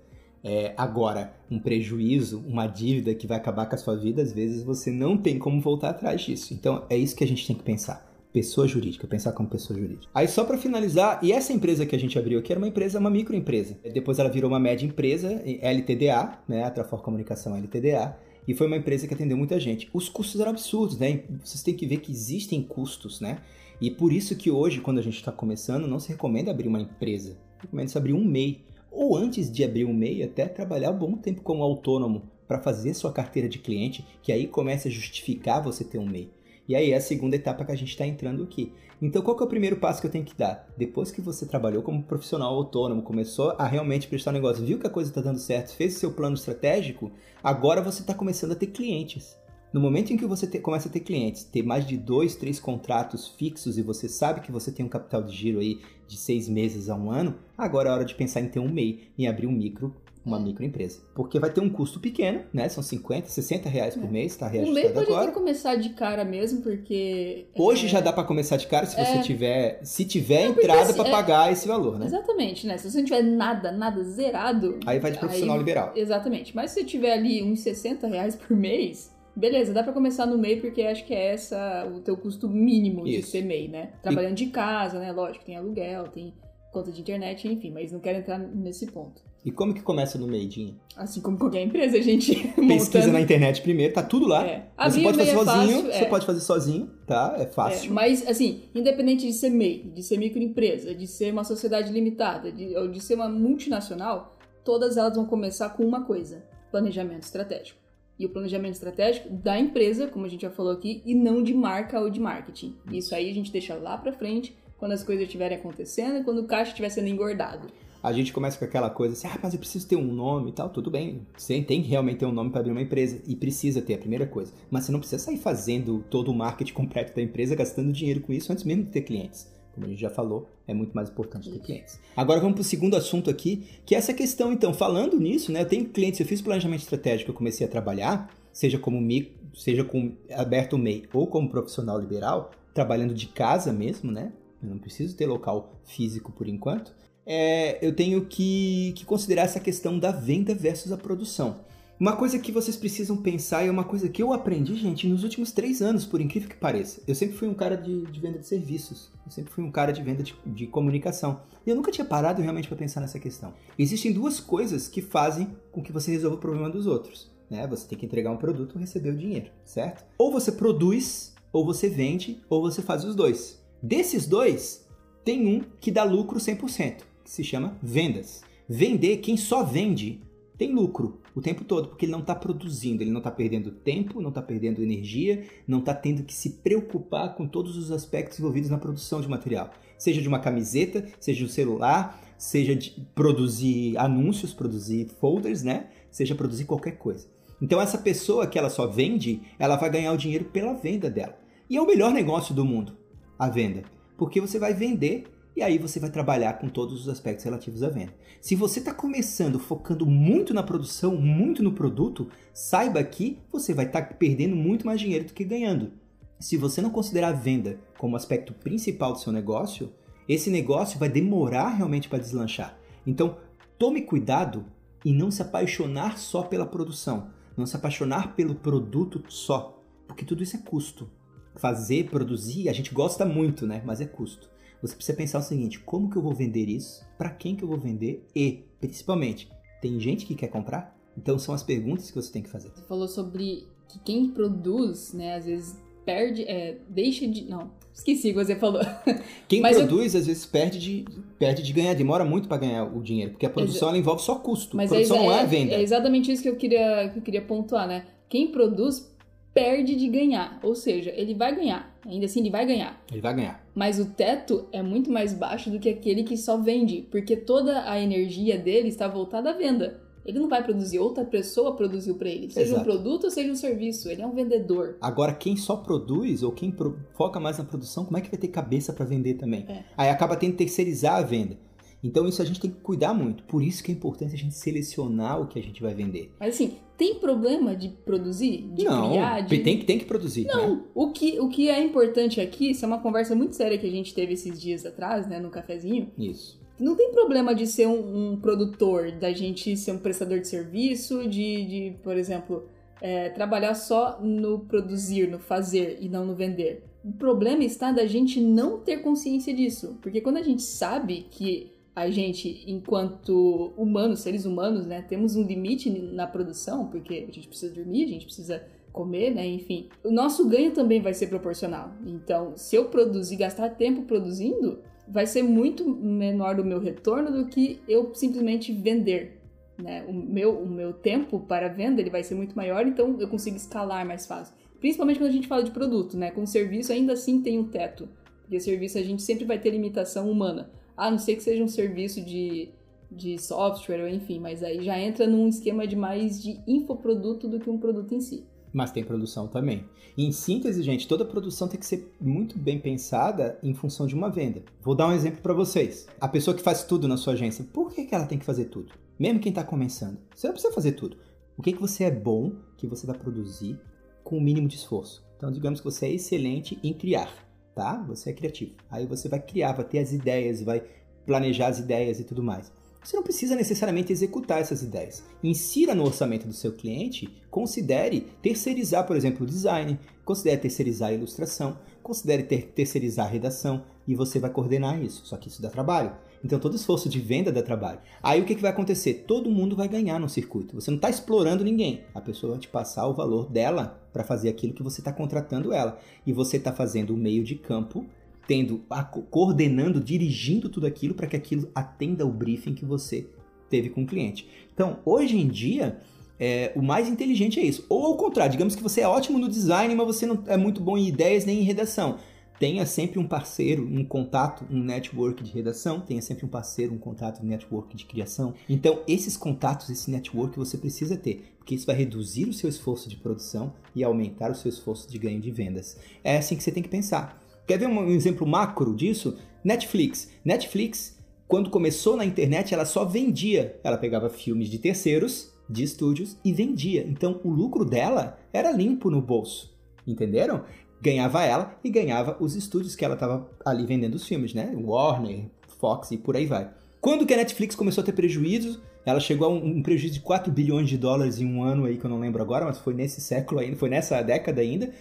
[0.49, 4.63] É, agora, um prejuízo, uma dívida que vai acabar com a sua vida, às vezes
[4.63, 6.53] você não tem como voltar atrás disso.
[6.53, 8.07] Então é isso que a gente tem que pensar.
[8.31, 10.07] Pessoa jurídica, pensar como pessoa jurídica.
[10.15, 12.97] Aí só para finalizar, e essa empresa que a gente abriu aqui era uma empresa,
[12.97, 13.77] uma microempresa.
[13.93, 18.77] Depois ela virou uma média empresa, LTDA, né, a Trafor Comunicação LTDA, e foi uma
[18.77, 19.89] empresa que atendeu muita gente.
[19.93, 21.23] Os custos eram absurdos, né?
[21.43, 23.39] Vocês têm que ver que existem custos, né?
[23.81, 26.79] E por isso que hoje, quando a gente está começando, não se recomenda abrir uma
[26.79, 27.37] empresa.
[27.59, 28.61] Recomenda-se abrir um MEI.
[28.99, 32.95] Ou antes de abrir um MEI, até trabalhar um bom tempo como autônomo para fazer
[32.95, 36.31] sua carteira de cliente, que aí começa a justificar você ter um MEI.
[36.67, 38.73] E aí é a segunda etapa que a gente está entrando aqui.
[38.99, 40.67] Então, qual é o primeiro passo que eu tenho que dar?
[40.75, 44.89] Depois que você trabalhou como profissional autônomo, começou a realmente prestar negócio, viu que a
[44.89, 47.11] coisa está dando certo, fez o seu plano estratégico,
[47.43, 49.37] agora você está começando a ter clientes.
[49.73, 52.59] No momento em que você te- começa a ter clientes, ter mais de dois, três
[52.59, 56.47] contratos fixos e você sabe que você tem um capital de giro aí de seis
[56.47, 59.45] meses a um ano, agora é hora de pensar em ter um MEI, em abrir
[59.45, 59.93] um micro,
[60.25, 60.99] uma microempresa.
[61.13, 62.67] Porque vai ter um custo pequeno, né?
[62.69, 64.11] São 50, 60 reais por É.
[64.11, 65.31] mês, tá O MEI reajustado pode agora.
[65.31, 67.45] começar de cara mesmo, porque.
[67.55, 69.21] Hoje é, já dá pra começar de cara se você É.
[69.21, 72.05] tiver, se tiver Não, entrada assim, pra é- pagar esse valor, né?
[72.05, 72.77] Exatamente, né?
[72.77, 74.79] Se você não tiver nada, nada zerado.
[74.85, 75.91] Aí vai de profissional aí- liberal.
[75.95, 76.55] Exatamente.
[76.55, 80.37] Mas se você tiver ali uns 60 reais por mês, beleza, dá pra começar no
[80.37, 83.31] MEI, porque acho que é essa o teu custo mínimo de Isso.
[83.31, 83.91] ser MEI, né?
[84.01, 85.11] Trabalhando de casa, né?
[85.11, 86.33] Lógico, tem aluguel, tem
[86.71, 89.21] conta de internet, enfim, mas não quero entrar nesse ponto.
[89.45, 90.75] E como que começa no Meidinho?
[90.95, 93.13] Assim como qualquer empresa, a gente Pesquisa montando...
[93.13, 94.45] na internet primeiro, tá tudo lá.
[94.45, 94.67] É.
[94.89, 96.05] Você pode fazer é sozinho, fácil, você é.
[96.05, 97.35] pode fazer sozinho, tá?
[97.37, 97.93] É É, fácil.
[97.93, 102.75] mas, assim, independente de ser MEI, de ser microempresa, de ser uma sociedade limitada, de,
[102.75, 107.86] ou de ser uma multinacional, todas elas vão começar com uma coisa: planejamento estratégico.
[108.19, 111.53] E o planejamento estratégico da empresa, como a gente já falou aqui, e não de
[111.53, 112.75] marca ou de marketing.
[112.91, 116.45] Isso aí a gente deixa lá pra frente, quando as coisas estiverem acontecendo quando o
[116.45, 117.67] caixa estiver sendo engordado.
[118.01, 120.53] A gente começa com aquela coisa assim, ah, mas eu preciso ter um nome e
[120.53, 121.25] tal, tudo bem.
[121.35, 123.97] Você tem que realmente ter um nome para abrir uma empresa e precisa ter a
[123.97, 124.53] primeira coisa.
[124.69, 128.31] Mas você não precisa sair fazendo todo o marketing completo da empresa, gastando dinheiro com
[128.31, 129.47] isso antes mesmo de ter clientes.
[129.77, 131.99] Como a gente já falou, é muito mais importante ter clientes.
[132.15, 135.61] Agora vamos para o segundo assunto aqui, que é essa questão, então, falando nisso, né?
[135.61, 139.83] Eu tenho clientes, eu fiz planejamento estratégico, eu comecei a trabalhar, seja como micro, seja
[139.83, 144.33] com aberto MEI ou como profissional liberal, trabalhando de casa mesmo, né?
[144.63, 146.91] eu não preciso ter local físico por enquanto,
[147.25, 151.59] é, eu tenho que, que considerar essa questão da venda versus a produção.
[151.99, 155.23] Uma coisa que vocês precisam pensar e é uma coisa que eu aprendi, gente, nos
[155.23, 157.01] últimos três anos, por incrível que pareça.
[157.07, 159.91] Eu sempre fui um cara de, de venda de serviços, eu sempre fui um cara
[159.91, 161.41] de venda de, de comunicação.
[161.65, 163.51] E eu nunca tinha parado realmente para pensar nessa questão.
[163.79, 167.31] Existem duas coisas que fazem com que você resolva o problema dos outros.
[167.49, 167.65] Né?
[167.65, 170.05] Você tem que entregar um produto ou receber o dinheiro, certo?
[170.19, 173.59] Ou você produz, ou você vende, ou você faz os dois.
[173.81, 174.85] Desses dois,
[175.25, 178.43] tem um que dá lucro 100%, que se chama vendas.
[178.69, 180.21] Vender, quem só vende
[180.57, 184.19] tem lucro o tempo todo, porque ele não está produzindo, ele não está perdendo tempo,
[184.19, 188.69] não está perdendo energia, não está tendo que se preocupar com todos os aspectos envolvidos
[188.69, 189.69] na produção de material.
[189.97, 195.89] Seja de uma camiseta, seja de um celular, seja de produzir anúncios, produzir folders, né?
[196.09, 197.27] Seja produzir qualquer coisa.
[197.61, 201.37] Então essa pessoa que ela só vende, ela vai ganhar o dinheiro pela venda dela.
[201.69, 202.97] E é o melhor negócio do mundo,
[203.37, 203.83] a venda.
[204.17, 205.25] Porque você vai vender
[205.57, 208.13] e aí você vai trabalhar com todos os aspectos relativos à venda.
[208.39, 213.87] Se você está começando focando muito na produção, muito no produto, saiba que você vai
[213.87, 215.93] estar tá perdendo muito mais dinheiro do que ganhando.
[216.39, 219.91] Se você não considerar a venda como aspecto principal do seu negócio,
[220.29, 222.77] esse negócio vai demorar realmente para deslanchar.
[223.03, 223.37] Então,
[223.79, 224.63] tome cuidado
[225.03, 230.43] em não se apaixonar só pela produção, não se apaixonar pelo produto só, porque tudo
[230.43, 231.09] isso é custo.
[231.55, 233.81] Fazer, produzir, a gente gosta muito, né?
[233.83, 237.05] Mas é custo você precisa pensar o seguinte: como que eu vou vender isso?
[237.17, 238.25] Para quem que eu vou vender?
[238.35, 239.49] E, principalmente,
[239.81, 240.95] tem gente que quer comprar?
[241.17, 242.69] Então são as perguntas que você tem que fazer.
[242.69, 247.45] Você falou sobre que quem produz, né, às vezes perde, é, deixa de.
[247.45, 248.81] Não, esqueci o que você falou.
[249.47, 250.21] Quem Mas produz, eu...
[250.21, 251.05] às vezes, perde de,
[251.37, 254.35] perde de ganhar, demora muito para ganhar o dinheiro, porque a produção ela envolve só
[254.35, 254.77] custo.
[254.77, 255.73] Mas produção é, não é, é venda.
[255.73, 258.05] É exatamente isso que eu queria, que eu queria pontuar, né?
[258.29, 259.09] Quem produz
[259.57, 260.59] perde de ganhar.
[260.61, 261.91] Ou seja, ele vai ganhar.
[262.05, 263.03] Ainda assim, ele vai ganhar.
[263.11, 263.67] Ele vai ganhar.
[263.73, 267.89] Mas o teto é muito mais baixo do que aquele que só vende, porque toda
[267.89, 269.99] a energia dele está voltada à venda.
[270.23, 272.51] Ele não vai produzir, outra pessoa produziu para ele.
[272.51, 272.81] Seja Exato.
[272.81, 274.09] um produto ou seja um serviço.
[274.09, 274.97] Ele é um vendedor.
[275.01, 276.75] Agora, quem só produz ou quem
[277.13, 279.65] foca mais na produção, como é que vai ter cabeça para vender também?
[279.69, 279.85] É.
[279.97, 281.57] Aí acaba tendo que terceirizar a venda.
[282.03, 283.43] Então isso a gente tem que cuidar muito.
[283.43, 286.31] Por isso que é importante a gente selecionar o que a gente vai vender.
[286.39, 288.69] Mas assim, tem problema de produzir?
[288.73, 289.41] De não, criar?
[289.41, 289.59] De...
[289.59, 290.45] Tem, que, tem que produzir.
[290.45, 290.83] Não, né?
[290.93, 293.91] o, que, o que é importante aqui, isso é uma conversa muito séria que a
[293.91, 296.11] gente teve esses dias atrás, né, no cafezinho.
[296.17, 296.59] Isso.
[296.79, 301.27] Não tem problema de ser um, um produtor, da gente ser um prestador de serviço,
[301.27, 302.67] de, de por exemplo,
[303.01, 306.83] é, trabalhar só no produzir, no fazer e não no vender.
[307.03, 309.97] O problema está da gente não ter consciência disso.
[310.01, 315.41] Porque quando a gente sabe que a gente, enquanto humanos, seres humanos, né, temos um
[315.41, 319.89] limite na produção, porque a gente precisa dormir, a gente precisa comer, né, enfim.
[320.03, 321.91] O nosso ganho também vai ser proporcional.
[322.05, 327.49] Então, se eu produzir, gastar tempo produzindo, vai ser muito menor o meu retorno do
[327.49, 329.41] que eu simplesmente vender.
[329.75, 330.05] Né?
[330.07, 333.57] O, meu, o meu tempo para venda ele vai ser muito maior, então eu consigo
[333.57, 334.53] escalar mais fácil.
[334.79, 336.29] Principalmente quando a gente fala de produto, né?
[336.29, 338.07] Com serviço ainda assim tem um teto.
[338.43, 340.69] Porque serviço a gente sempre vai ter limitação humana.
[340.97, 342.69] A não ser que seja um serviço de,
[343.11, 347.69] de software, enfim, mas aí já entra num esquema de mais de infoproduto do que
[347.69, 348.43] um produto em si.
[348.73, 349.85] Mas tem produção também.
[350.17, 354.15] E em síntese, gente, toda produção tem que ser muito bem pensada em função de
[354.15, 354.63] uma venda.
[354.81, 356.07] Vou dar um exemplo para vocês.
[356.19, 358.65] A pessoa que faz tudo na sua agência, por que, que ela tem que fazer
[358.65, 358.93] tudo?
[359.17, 361.17] Mesmo quem está começando, você não precisa fazer tudo.
[361.57, 363.79] O que, que você é bom que você vai produzir
[364.23, 365.25] com o mínimo de esforço?
[365.37, 367.46] Então, digamos que você é excelente em criar
[367.77, 368.03] tá?
[368.07, 368.71] Você é criativo.
[368.89, 370.83] Aí você vai criar, vai ter as ideias, vai
[371.27, 372.71] planejar as ideias e tudo mais.
[373.03, 375.23] Você não precisa necessariamente executar essas ideias.
[375.43, 381.13] Insira no orçamento do seu cliente, considere terceirizar, por exemplo, o design, considere terceirizar a
[381.13, 385.25] ilustração, considere ter, terceirizar a redação e você vai coordenar isso.
[385.25, 386.11] Só que isso dá trabalho.
[386.43, 387.99] Então todo esforço de venda dá trabalho.
[388.21, 389.25] Aí o que, que vai acontecer?
[389.27, 390.75] Todo mundo vai ganhar no circuito.
[390.75, 392.01] Você não está explorando ninguém.
[392.13, 395.73] A pessoa vai te passar o valor dela para fazer aquilo que você está contratando
[395.73, 395.99] ela.
[396.25, 398.05] E você está fazendo o meio de campo,
[398.47, 403.27] tendo, a, coordenando, dirigindo tudo aquilo para que aquilo atenda o briefing que você
[403.69, 404.47] teve com o cliente.
[404.73, 405.99] Então, hoje em dia,
[406.39, 407.85] é, o mais inteligente é isso.
[407.89, 410.81] Ou ao contrário, digamos que você é ótimo no design, mas você não é muito
[410.81, 412.17] bom em ideias nem em redação
[412.59, 416.97] tenha sempre um parceiro, um contato, um network de redação, tenha sempre um parceiro, um
[416.97, 418.53] contato, um network de criação.
[418.67, 423.09] Então, esses contatos, esse network você precisa ter, porque isso vai reduzir o seu esforço
[423.09, 425.97] de produção e aumentar o seu esforço de ganho de vendas.
[426.23, 427.41] É assim que você tem que pensar.
[427.67, 429.37] Quer ver um exemplo macro disso?
[429.63, 430.29] Netflix.
[430.43, 431.17] Netflix,
[431.47, 433.79] quando começou na internet, ela só vendia.
[433.83, 437.05] Ela pegava filmes de terceiros, de estúdios e vendia.
[437.05, 439.75] Então, o lucro dela era limpo no bolso.
[440.07, 440.63] Entenderam?
[441.01, 444.73] Ganhava ela e ganhava os estúdios que ela estava ali vendendo os filmes, né?
[444.75, 445.45] Warner,
[445.79, 446.69] Fox e por aí vai.
[446.99, 450.19] Quando que a Netflix começou a ter prejuízo, ela chegou a um, um, prejuízo de
[450.19, 452.93] 4 bilhões de dólares em um ano aí, que eu não lembro agora, mas foi
[452.93, 454.91] nesse século ainda, foi nessa década ainda,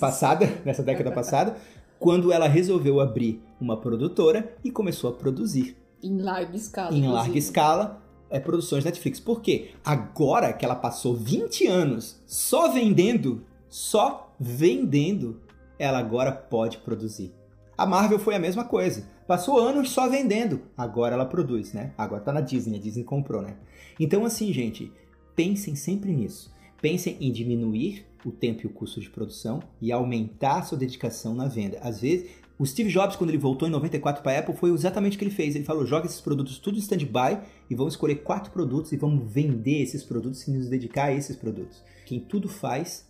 [0.00, 1.56] passada, nessa década passada,
[1.98, 5.76] quando ela resolveu abrir uma produtora e começou a produzir.
[6.02, 6.88] Em larga escala.
[6.88, 7.14] Em inclusive.
[7.14, 9.20] larga escala, é, produções Netflix.
[9.20, 9.70] Por quê?
[9.84, 15.40] Agora que ela passou 20 anos só vendendo, só vendendo,
[15.78, 17.32] ela agora pode produzir.
[17.78, 19.06] A Marvel foi a mesma coisa.
[19.26, 20.62] Passou anos só vendendo.
[20.76, 21.92] Agora ela produz, né?
[21.96, 23.56] Agora tá na Disney, a Disney comprou, né?
[24.00, 24.92] Então, assim, gente,
[25.36, 26.52] pensem sempre nisso.
[26.80, 31.34] Pensem em diminuir o tempo e o custo de produção e aumentar a sua dedicação
[31.34, 31.78] na venda.
[31.80, 32.28] Às vezes,
[32.58, 35.24] o Steve Jobs, quando ele voltou em 94 para a Apple, foi exatamente o que
[35.24, 35.54] ele fez.
[35.54, 39.32] Ele falou: joga esses produtos tudo em stand-by e vamos escolher quatro produtos e vamos
[39.32, 41.82] vender esses produtos e nos dedicar a esses produtos.
[42.04, 43.06] Quem tudo faz,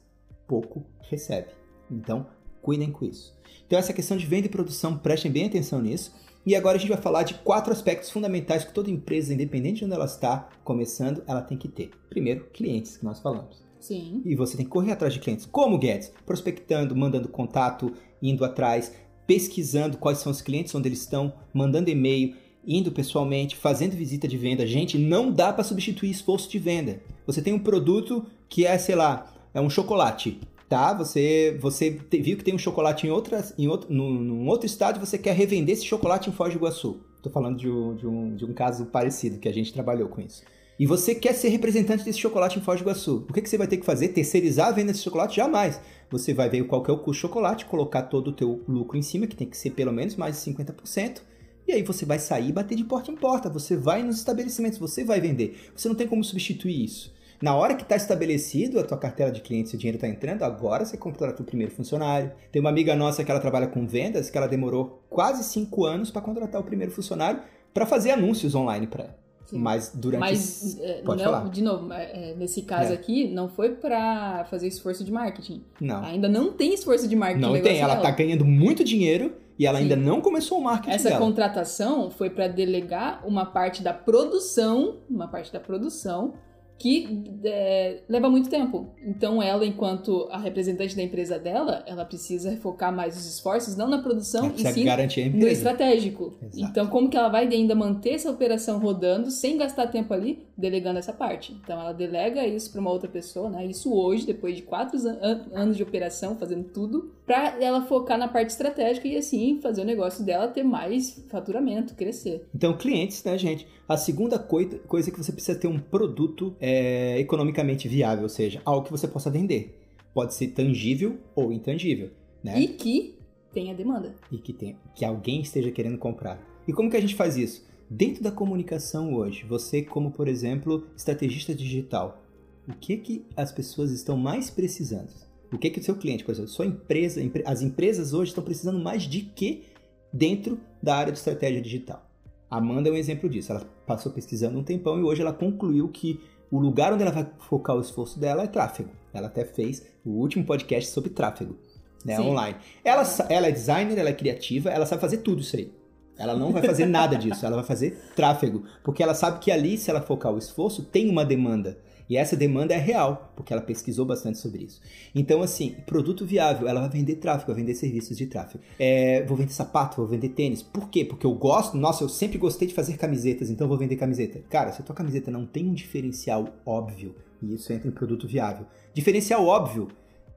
[0.46, 1.48] pouco recebe.
[1.90, 2.26] Então,
[2.60, 3.36] cuidem com isso.
[3.66, 6.14] Então, essa questão de venda e produção, prestem bem atenção nisso.
[6.44, 9.84] E agora a gente vai falar de quatro aspectos fundamentais que toda empresa, independente de
[9.84, 11.90] onde ela está começando, ela tem que ter.
[12.08, 13.62] Primeiro, clientes, que nós falamos.
[13.78, 14.22] Sim.
[14.24, 15.46] E você tem que correr atrás de clientes.
[15.46, 16.12] Como, Guedes?
[16.26, 18.92] Prospectando, mandando contato, indo atrás,
[19.26, 22.34] pesquisando quais são os clientes, onde eles estão, mandando e-mail,
[22.66, 24.66] indo pessoalmente, fazendo visita de venda.
[24.66, 27.00] Gente, não dá para substituir esforço de venda.
[27.26, 30.92] Você tem um produto que é, sei lá, é um chocolate, tá?
[30.94, 35.00] Você você viu que tem um chocolate em outras em outro num, num outro estado,
[35.00, 37.00] você quer revender esse chocolate em Foz do Iguaçu.
[37.22, 40.20] Tô falando de um, de um, de um caso parecido que a gente trabalhou com
[40.20, 40.42] isso
[40.82, 43.58] e você quer ser representante desse chocolate em Foz do Iguaçu, o que, que você
[43.58, 44.08] vai ter que fazer?
[44.08, 45.36] Terceirizar a venda desse chocolate?
[45.36, 45.80] Jamais.
[46.10, 49.02] Você vai ver qual é o custo do chocolate, colocar todo o teu lucro em
[49.02, 51.20] cima, que tem que ser pelo menos mais de 50%,
[51.68, 53.48] e aí você vai sair e bater de porta em porta.
[53.50, 55.70] Você vai nos estabelecimentos, você vai vender.
[55.76, 57.11] Você não tem como substituir isso.
[57.42, 60.44] Na hora que está estabelecido a tua cartela de clientes e o dinheiro está entrando,
[60.44, 62.30] agora você contrata o primeiro funcionário.
[62.52, 66.08] Tem uma amiga nossa que ela trabalha com vendas, que ela demorou quase cinco anos
[66.08, 67.40] para contratar o primeiro funcionário
[67.74, 69.22] para fazer anúncios online para ela.
[69.46, 69.58] Sim.
[69.58, 70.20] Mas durante.
[70.20, 71.48] Mas, é, Pode não, falar.
[71.50, 72.94] de novo, é, nesse caso é.
[72.94, 75.64] aqui, não foi para fazer esforço de marketing.
[75.80, 76.04] Não.
[76.04, 77.40] Ainda não tem esforço de marketing.
[77.40, 77.80] Não tem.
[77.80, 78.06] Ela dela.
[78.06, 79.84] tá ganhando muito dinheiro e ela Sim.
[79.84, 80.94] ainda não começou o marketing.
[80.94, 81.20] Essa dela.
[81.20, 86.34] contratação foi para delegar uma parte da produção, uma parte da produção
[86.78, 88.88] que é, leva muito tempo.
[89.06, 93.88] Então, ela, enquanto a representante da empresa dela, ela precisa focar mais os esforços, não
[93.88, 94.84] na produção, e sim
[95.30, 96.34] no estratégico.
[96.42, 96.70] Exato.
[96.70, 100.98] Então, como que ela vai ainda manter essa operação rodando sem gastar tempo ali delegando
[100.98, 101.56] essa parte?
[101.62, 103.64] Então, ela delega isso para uma outra pessoa, né?
[103.66, 108.28] Isso hoje, depois de quatro an anos de operação, fazendo tudo, para ela focar na
[108.28, 112.44] parte estratégica e assim fazer o negócio dela ter mais faturamento, crescer.
[112.54, 113.66] Então, clientes, né, gente?
[113.92, 118.62] A segunda coisa, é que você precisa ter um produto é, economicamente viável, ou seja,
[118.64, 119.78] algo que você possa vender.
[120.14, 122.08] Pode ser tangível ou intangível,
[122.42, 122.58] né?
[122.58, 123.18] E que
[123.52, 124.14] tenha demanda.
[124.30, 126.40] E que, tenha, que alguém esteja querendo comprar.
[126.66, 127.66] E como que a gente faz isso?
[127.90, 132.24] Dentro da comunicação hoje, você como, por exemplo, estrategista digital,
[132.66, 135.10] o que que as pessoas estão mais precisando?
[135.52, 138.82] O que que o seu cliente, por exemplo, sua empresa, as empresas hoje estão precisando
[138.82, 139.64] mais de que
[140.10, 142.10] dentro da área de estratégia digital?
[142.52, 143.50] Amanda é um exemplo disso.
[143.50, 147.26] Ela passou pesquisando um tempão e hoje ela concluiu que o lugar onde ela vai
[147.48, 148.90] focar o esforço dela é tráfego.
[149.14, 151.56] Ela até fez o último podcast sobre tráfego,
[152.04, 152.58] né, online.
[152.84, 155.72] Ela, ela é designer, ela é criativa, ela sabe fazer tudo isso aí.
[156.18, 159.78] Ela não vai fazer nada disso, ela vai fazer tráfego, porque ela sabe que ali,
[159.78, 161.78] se ela focar o esforço, tem uma demanda.
[162.08, 164.80] E essa demanda é real, porque ela pesquisou bastante sobre isso.
[165.14, 168.62] Então, assim, produto viável, ela vai vender tráfego, vai vender serviços de tráfego.
[168.78, 170.62] É, vou vender sapato, vou vender tênis.
[170.62, 171.04] Por quê?
[171.04, 174.40] Porque eu gosto, nossa, eu sempre gostei de fazer camisetas, então vou vender camiseta.
[174.50, 178.26] Cara, se a tua camiseta não tem um diferencial óbvio, e isso entra em produto
[178.26, 178.66] viável.
[178.94, 179.88] Diferencial óbvio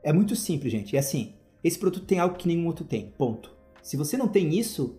[0.04, 0.96] é muito simples, gente.
[0.96, 3.52] É assim, esse produto tem algo que nenhum outro tem, ponto.
[3.82, 4.98] Se você não tem isso,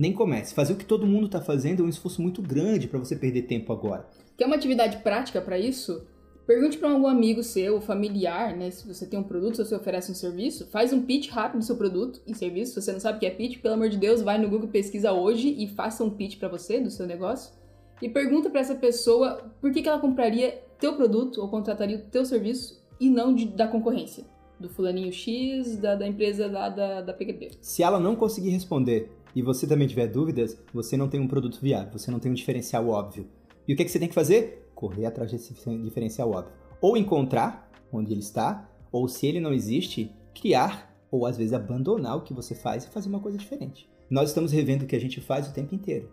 [0.00, 0.54] nem comece.
[0.54, 3.42] Fazer o que todo mundo está fazendo é um esforço muito grande para você perder
[3.42, 4.08] tempo agora.
[4.34, 6.06] Quer uma atividade prática para isso?
[6.46, 8.70] Pergunte para algum amigo seu, familiar, né?
[8.70, 11.64] Se você tem um produto, se você oferece um serviço, faz um pitch rápido do
[11.66, 12.72] seu produto e serviço.
[12.72, 14.68] Se você não sabe o que é pitch, pelo amor de Deus, vai no Google
[14.68, 17.52] pesquisa hoje e faça um pitch para você do seu negócio.
[18.00, 22.10] E pergunta para essa pessoa por que, que ela compraria teu produto ou contrataria o
[22.10, 24.24] teu serviço e não de, da concorrência.
[24.58, 27.50] Do fulaninho X, da, da empresa lá da, da PQP.
[27.60, 31.60] Se ela não conseguir responder e você também tiver dúvidas, você não tem um produto
[31.60, 33.28] viável, você não tem um diferencial óbvio.
[33.66, 34.70] E o que, é que você tem que fazer?
[34.74, 36.52] Correr atrás desse diferencial óbvio.
[36.80, 42.16] Ou encontrar onde ele está, ou se ele não existe, criar, ou às vezes abandonar
[42.16, 43.88] o que você faz e fazer uma coisa diferente.
[44.08, 46.10] Nós estamos revendo o que a gente faz o tempo inteiro.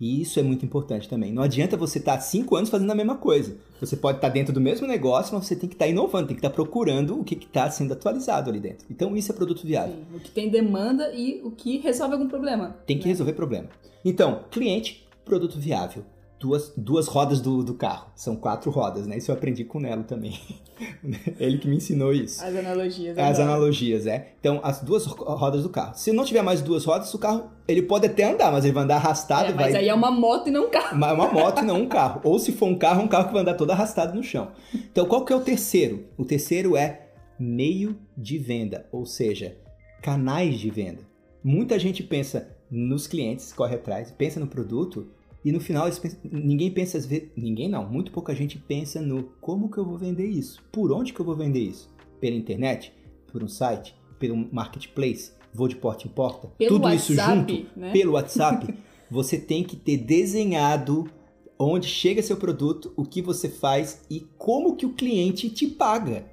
[0.00, 1.32] E isso é muito importante também.
[1.32, 3.56] Não adianta você estar tá cinco anos fazendo a mesma coisa.
[3.80, 6.28] Você pode estar tá dentro do mesmo negócio, mas você tem que estar tá inovando,
[6.28, 8.86] tem que estar tá procurando o que está sendo atualizado ali dentro.
[8.90, 9.94] Então isso é produto viável.
[9.94, 12.76] Sim, o que tem demanda e o que resolve algum problema.
[12.86, 13.10] Tem que né?
[13.10, 13.68] resolver problema.
[14.04, 16.04] Então, cliente, produto viável
[16.38, 18.10] duas, duas rodas do, do carro.
[18.14, 19.16] São quatro rodas, né?
[19.16, 20.38] Isso eu aprendi com o Nelo também.
[21.38, 22.42] Ele que me ensinou isso.
[22.44, 23.18] As analogias.
[23.18, 24.32] As analogias, é.
[24.38, 25.94] Então, as duas rodas do carro.
[25.96, 28.84] Se não tiver mais duas rodas, o carro, ele pode até andar, mas ele vai
[28.84, 29.50] andar arrastado.
[29.50, 29.82] É, mas vai...
[29.82, 31.04] aí é uma moto e não um carro.
[31.04, 32.20] É uma moto e não um carro.
[32.24, 34.52] Ou se for um carro, um carro que vai andar todo arrastado no chão.
[34.72, 36.04] Então, qual que é o terceiro?
[36.16, 39.56] O terceiro é meio de venda, ou seja,
[40.02, 41.02] canais de venda.
[41.42, 45.08] Muita gente pensa nos clientes, corre atrás, pensa no produto,
[45.48, 45.88] e no final,
[46.30, 49.96] ninguém pensa, às vezes, ninguém não, muito pouca gente pensa no como que eu vou
[49.96, 52.92] vender isso, por onde que eu vou vender isso, pela internet,
[53.32, 57.80] por um site, pelo marketplace, vou de porta em porta, pelo tudo WhatsApp, isso junto,
[57.80, 57.92] né?
[57.92, 58.74] pelo WhatsApp,
[59.10, 61.10] você tem que ter desenhado
[61.58, 66.26] onde chega seu produto, o que você faz e como que o cliente te paga,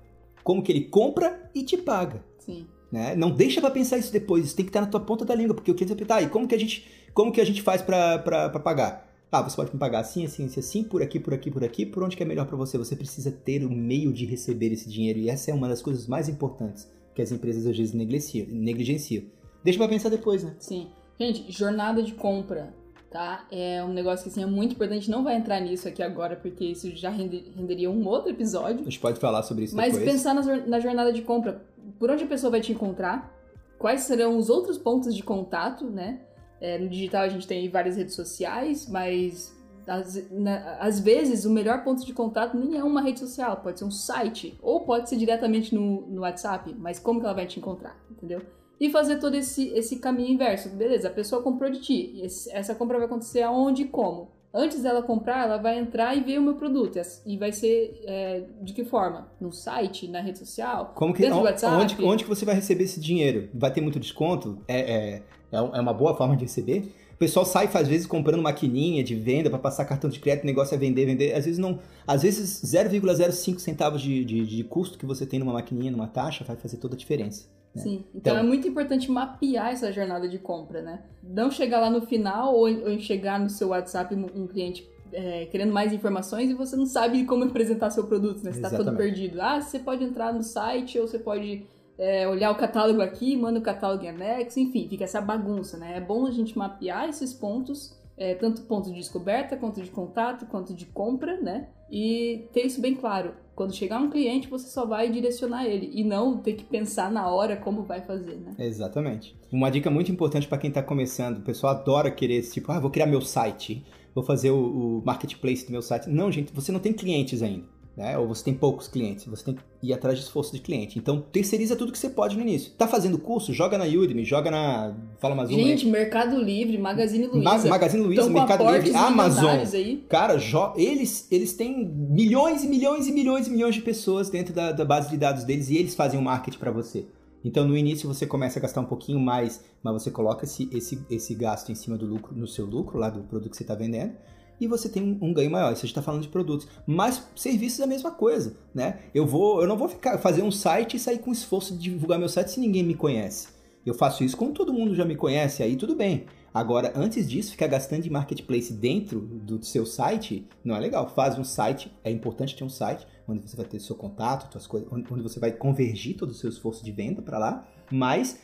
[0.43, 2.21] como que ele compra e te paga.
[2.37, 2.67] Sim.
[2.91, 3.15] Né?
[3.15, 5.55] Não deixa para pensar isso depois, isso tem que estar na tua ponta da língua,
[5.55, 7.61] porque o cliente vai perguntar, ah, e como que a gente como que a gente
[7.61, 9.04] faz para pagar?
[9.35, 11.85] Ah, você pode me pagar assim, assim, assim, assim, por aqui, por aqui, por aqui,
[11.85, 12.77] por onde que é melhor para você.
[12.77, 16.07] Você precisa ter o meio de receber esse dinheiro e essa é uma das coisas
[16.07, 18.47] mais importantes que as empresas às vezes negligenciam.
[18.49, 19.23] negligenciam.
[19.61, 20.55] Deixa pra pensar depois, né?
[20.59, 20.87] Sim.
[21.19, 22.73] Gente, jornada de compra,
[23.09, 23.45] tá?
[23.51, 25.11] É um negócio que assim, é muito importante.
[25.11, 28.81] Não vai entrar nisso aqui agora, porque isso já renderia um outro episódio.
[28.81, 30.13] A gente pode falar sobre isso Mas depois.
[30.13, 31.61] pensar na jornada de compra.
[31.99, 33.33] Por onde a pessoa vai te encontrar?
[33.77, 36.21] Quais serão os outros pontos de contato, né?
[36.65, 41.51] É, no digital a gente tem várias redes sociais, mas às, na, às, vezes o
[41.51, 45.07] melhor ponto de contato nem é uma rede social, pode ser um site, ou pode
[45.07, 48.41] ser diretamente no, no WhatsApp, mas como que ela vai te encontrar, entendeu?
[48.79, 50.69] E fazer todo esse, esse caminho inverso.
[50.69, 52.19] Beleza, a pessoa comprou de ti.
[52.19, 54.31] Esse, essa compra vai acontecer aonde e como?
[54.57, 56.97] Antes dela comprar, ela vai entrar e ver o meu produto.
[57.25, 59.27] E vai ser é, de que forma?
[59.37, 60.93] No site, na rede social?
[60.95, 61.75] Como que, dentro do WhatsApp?
[61.75, 63.49] Onde, onde que você vai receber esse dinheiro?
[63.53, 64.57] Vai ter muito desconto?
[64.65, 66.89] É, é, é, é uma boa forma de receber?
[67.15, 70.47] O pessoal sai, às vezes, comprando maquininha de venda para passar cartão de crédito, o
[70.47, 71.33] negócio é vender, vender.
[71.33, 71.79] Às vezes não.
[72.07, 76.43] Às vezes 0,05 centavos de, de, de, custo que você tem numa maquininha, numa taxa,
[76.45, 77.45] vai fazer toda a diferença.
[77.75, 77.81] Né?
[77.81, 78.05] Sim.
[78.15, 81.03] Então, então, é muito importante mapear essa jornada de compra, né?
[81.21, 85.71] Não chegar lá no final ou, ou chegar no seu WhatsApp um cliente é, querendo
[85.71, 88.51] mais informações e você não sabe como apresentar seu produto, né?
[88.51, 89.41] Você está todo perdido.
[89.41, 91.65] Ah, você pode entrar no site ou você pode
[91.97, 95.97] é, olhar o catálogo aqui, manda o catálogo em anexo, enfim, fica essa bagunça, né?
[95.97, 100.45] É bom a gente mapear esses pontos, é, tanto ponto de descoberta, quanto de contato,
[100.45, 101.67] quanto de compra, né?
[101.91, 103.33] E ter isso bem claro.
[103.55, 107.29] Quando chegar um cliente, você só vai direcionar ele e não ter que pensar na
[107.29, 108.55] hora como vai fazer, né?
[108.57, 109.35] Exatamente.
[109.51, 112.79] Uma dica muito importante para quem está começando, o pessoal adora querer esse tipo, ah,
[112.79, 116.09] vou criar meu site, vou fazer o, o marketplace do meu site.
[116.09, 118.17] Não, gente, você não tem clientes ainda né?
[118.17, 120.99] Ou você tem poucos clientes, você tem que ir atrás de esforço de cliente.
[120.99, 122.71] Então, terceiriza tudo que você pode no início.
[122.77, 123.53] Tá fazendo curso?
[123.53, 124.93] Joga na Udemy, joga na.
[125.17, 125.53] Fala mais um.
[125.53, 127.43] Gente, Mercado Livre, Magazine Luiza.
[127.43, 129.59] Ma Magazine Luiza, Mercado Livre, Amazon.
[129.73, 130.03] Aí.
[130.09, 130.37] Cara,
[130.75, 134.83] eles, eles têm milhões e milhões e milhões e milhões de pessoas dentro da, da
[134.83, 137.05] base de dados deles e eles fazem o marketing para você.
[137.43, 141.05] Então, no início você começa a gastar um pouquinho mais, mas você coloca esse, esse,
[141.11, 143.75] esse gasto em cima do lucro, no seu lucro, lá do produto que você está
[143.75, 144.13] vendendo
[144.59, 145.71] e você tem um ganho maior.
[145.71, 146.67] Isso a gente está falando de produtos.
[146.85, 148.99] Mas serviços é a mesma coisa, né?
[149.13, 152.19] Eu, vou, eu não vou ficar fazer um site e sair com esforço de divulgar
[152.19, 153.47] meu site se ninguém me conhece.
[153.85, 156.25] Eu faço isso como todo mundo já me conhece, aí tudo bem.
[156.51, 161.07] Agora, antes disso, ficar gastando de marketplace dentro do seu site não é legal.
[161.09, 164.65] Faz um site, é importante ter um site onde você vai ter seu contato, suas
[164.65, 167.67] coisas, onde você vai convergir todo o seu esforço de venda para lá.
[167.91, 168.39] Mas,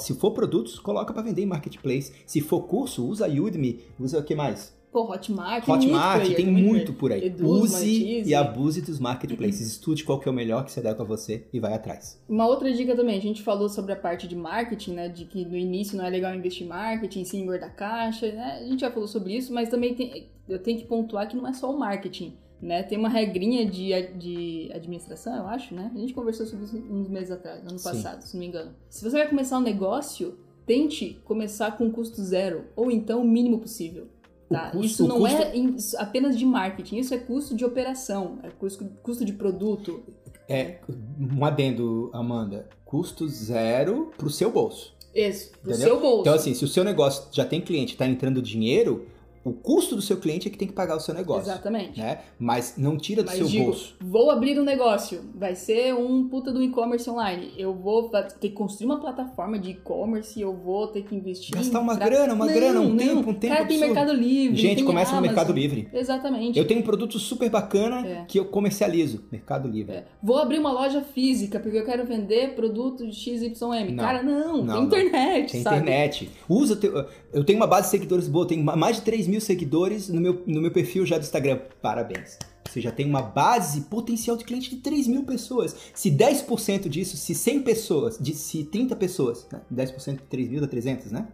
[0.00, 2.12] se for produtos, coloca para vender em marketplace.
[2.26, 4.74] Se for curso, usa Udemy, usa o que mais?
[4.92, 7.34] Pô, Hotmart, Hotmart tem, tem muito por aí.
[7.40, 9.66] Use e abuse dos marketplaces.
[9.68, 12.22] Estude qual que é o melhor que se adequa a você e vai atrás.
[12.28, 15.08] Uma outra dica também, a gente falou sobre a parte de marketing, né?
[15.08, 18.58] De que no início não é legal investir em marketing, sim engordar caixa, né?
[18.60, 21.48] A gente já falou sobre isso, mas também tem, eu tenho que pontuar que não
[21.48, 22.36] é só o marketing.
[22.60, 22.82] Né?
[22.84, 25.90] Tem uma regrinha de, de administração, eu acho, né?
[25.92, 27.82] A gente conversou sobre isso uns meses atrás, ano sim.
[27.82, 28.72] passado, se não me engano.
[28.88, 33.58] Se você vai começar um negócio, tente começar com custo zero, ou então o mínimo
[33.58, 34.06] possível.
[34.52, 34.70] Tá?
[34.70, 35.36] Custo, isso não custo...
[35.36, 40.02] é apenas de marketing, isso é custo de operação, é custo, custo de produto.
[40.48, 40.78] É,
[41.18, 44.94] um adendo, Amanda, custo zero pro seu bolso.
[45.14, 45.88] Isso, pro Entendeu?
[45.88, 46.20] seu bolso.
[46.22, 49.06] Então, assim, se o seu negócio já tem cliente, está entrando dinheiro,
[49.44, 51.50] O custo do seu cliente é que tem que pagar o seu negócio.
[51.50, 51.98] Exatamente.
[51.98, 52.20] Né?
[52.38, 53.96] Mas não tira do Mas seu digo, bolso.
[54.00, 57.52] vou abrir um negócio, vai ser um puta do e-commerce online.
[57.58, 61.80] Eu vou ter que construir uma plataforma de e-commerce, eu vou ter que investir Gastar
[61.80, 62.96] uma tra- grana, uma Não, grana, um não.
[62.96, 63.78] tempo, um tempo Cara, tem.
[63.80, 64.56] Mercado Livre.
[64.56, 65.34] Gente, começa no Amazon.
[65.36, 65.88] Mercado Livre.
[65.92, 66.58] Exatamente.
[66.58, 68.24] Eu tenho um produto super bacana É.
[68.28, 69.24] que eu comercializo.
[69.32, 69.92] Mercado Livre.
[69.96, 70.04] É.
[70.22, 73.92] Vou abrir uma loja física porque eu quero vender produto de XYM.
[73.92, 74.04] Não.
[74.04, 75.08] Cara, não, Não, tem não.
[75.08, 75.76] internet, Tem sabe?
[75.78, 76.30] internet.
[76.48, 79.31] Usa teu, eu tenho uma base de seguidores boa, tenho ma- mais de 3 mil
[79.40, 81.60] seguidores no meu, no meu perfil já do Instagram.
[81.80, 82.38] Parabéns.
[82.68, 85.76] Você já tem uma base potencial de cliente de 3 mil pessoas.
[85.94, 89.60] Se 10% disso, se 100 pessoas, de, se 30 pessoas, né?
[89.72, 91.28] 10% de 3 mil dá 300, né?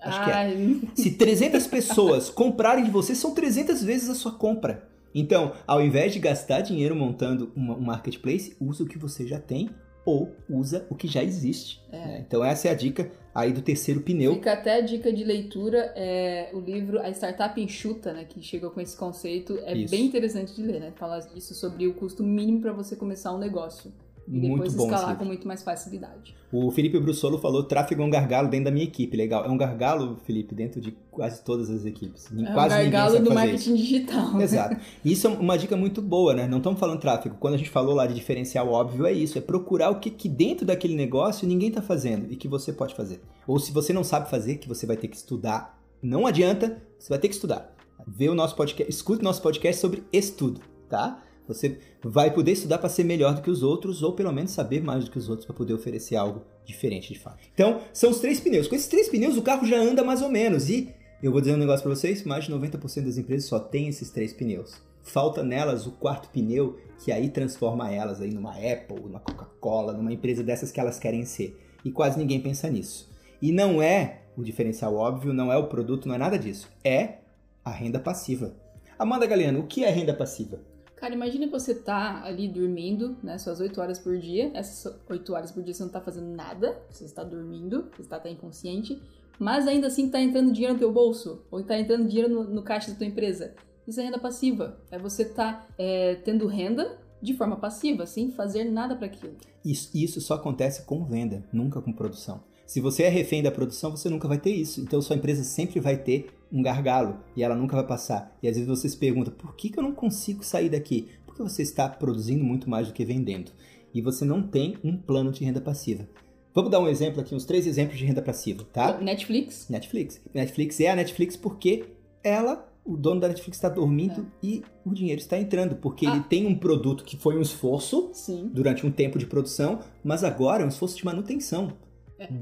[0.00, 0.34] Acho que é.
[0.34, 4.88] Ai, Se 300 pessoas comprarem de você, são 300 vezes a sua compra.
[5.14, 9.38] Então, ao invés de gastar dinheiro montando uma- um marketplace, usa o que você já
[9.38, 9.70] tem
[10.04, 11.80] ou usa o que já existe.
[11.92, 11.96] É.
[11.98, 12.24] né?
[12.26, 14.34] Então, essa é a dica aí do terceiro pneu.
[14.34, 18.70] Fica até a dica de leitura, é o livro A Startup Enxuta, né, que chegou
[18.70, 19.58] com esse conceito.
[19.64, 19.90] É Isso.
[19.90, 20.92] bem interessante de ler, né?
[20.96, 23.92] Fala isso sobre o custo mínimo para você começar um negócio.
[24.28, 26.34] E depois Muito bom escalar com muito mais facilidade.
[26.52, 29.16] O Felipe Brussolo falou tráfego é um gargalo dentro da minha equipe.
[29.16, 29.44] Legal.
[29.44, 32.26] É um gargalo, Felipe, dentro de quase todas as equipes.
[32.30, 34.34] É um quase ninguém gargalo do marketing digital.
[34.34, 34.44] né?
[34.44, 34.76] Exato.
[35.04, 36.46] Isso é uma dica muito boa, né?
[36.46, 37.36] Não estamos falando tráfego.
[37.40, 39.38] Quando a gente falou lá de diferencial óbvio, é isso.
[39.38, 42.94] É procurar o que, que dentro daquele negócio ninguém está fazendo e que você pode
[42.94, 43.20] fazer.
[43.46, 45.78] Ou se você não sabe fazer, que você vai ter que estudar.
[46.00, 47.74] Não adianta, você vai ter que estudar.
[48.06, 51.22] Vê o nosso podcast, escute o nosso podcast sobre estudo, tá?
[51.46, 54.82] Você vai poder estudar para ser melhor do que os outros, ou pelo menos saber
[54.82, 57.38] mais do que os outros para poder oferecer algo diferente de fato.
[57.52, 58.68] Então, são os três pneus.
[58.68, 60.68] Com esses três pneus, o carro já anda mais ou menos.
[60.68, 63.88] E eu vou dizer um negócio para vocês: mais de 90% das empresas só tem
[63.88, 64.80] esses três pneus.
[65.02, 70.12] Falta nelas o quarto pneu, que aí transforma elas aí numa Apple, numa Coca-Cola, numa
[70.12, 71.60] empresa dessas que elas querem ser.
[71.84, 73.10] E quase ninguém pensa nisso.
[73.40, 76.68] E não é o diferencial óbvio, não é o produto, não é nada disso.
[76.84, 77.18] É
[77.64, 78.54] a renda passiva.
[78.98, 80.60] Amanda Galeano, o que é renda passiva?
[81.02, 83.36] Cara, imagina você tá ali dormindo, né?
[83.36, 84.52] Suas 8 horas por dia.
[84.54, 86.80] Essas 8 horas por dia você não tá fazendo nada.
[86.88, 89.02] Você está dormindo, você está inconsciente.
[89.36, 91.42] Mas ainda assim tá entrando dinheiro no teu bolso.
[91.50, 93.52] Ou tá entrando dinheiro no, no caixa da tua empresa.
[93.84, 94.78] Isso é renda passiva.
[94.92, 99.34] É você tá é, tendo renda de forma passiva, sem fazer nada para aquilo.
[99.64, 102.44] Isso, isso só acontece com venda, nunca com produção.
[102.64, 104.80] Se você é refém da produção, você nunca vai ter isso.
[104.80, 108.36] Então sua empresa sempre vai ter um gargalo e ela nunca vai passar.
[108.42, 111.08] E às vezes você se pergunta, por que, que eu não consigo sair daqui?
[111.24, 113.50] Porque você está produzindo muito mais do que vendendo.
[113.94, 116.06] E você não tem um plano de renda passiva.
[116.54, 118.98] Vamos dar um exemplo aqui, uns três exemplos de renda passiva, tá?
[119.00, 120.20] Netflix, Netflix.
[120.34, 121.84] Netflix é a Netflix porque
[122.22, 125.76] ela, o dono da Netflix está dormindo e o dinheiro está entrando.
[125.76, 126.10] Porque Ah.
[126.16, 128.50] ele tem um produto que foi um esforço sim.
[128.52, 131.72] durante um tempo de produção, mas agora é um esforço de manutenção.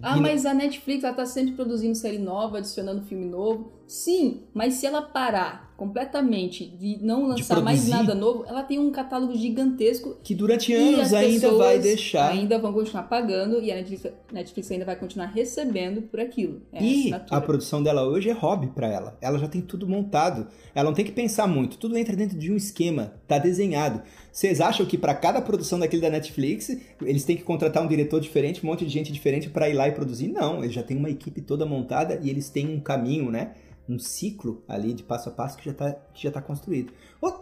[0.02, 3.72] Ah, E- mas a Netflix ela tá sempre produzindo série nova, adicionando filme novo.
[3.90, 7.90] Sim, mas se ela parar completamente de não lançar mais produzir.
[7.90, 12.30] nada novo, ela tem um catálogo gigantesco Que durante anos ainda vai deixar.
[12.30, 16.62] ainda vão continuar pagando e a Netflix, Netflix ainda vai continuar recebendo por aquilo.
[16.72, 17.36] É E assinatura.
[17.36, 19.18] a produção dela hoje é hobby para ela.
[19.20, 20.46] Ela já tem tudo montado.
[20.72, 21.76] Ela não tem que pensar muito.
[21.76, 23.14] Tudo entra dentro de um esquema.
[23.26, 24.02] Tá desenhado.
[24.30, 28.20] Vocês acham que para cada produção daquele da Netflix, eles têm que contratar um diretor
[28.20, 30.28] diferente, um monte de gente diferente para ir lá e produzir?
[30.28, 33.52] Não, eles já têm uma equipe toda montada e eles têm um caminho, né?
[33.92, 36.92] Um ciclo ali de passo a passo que já está que já tá construído.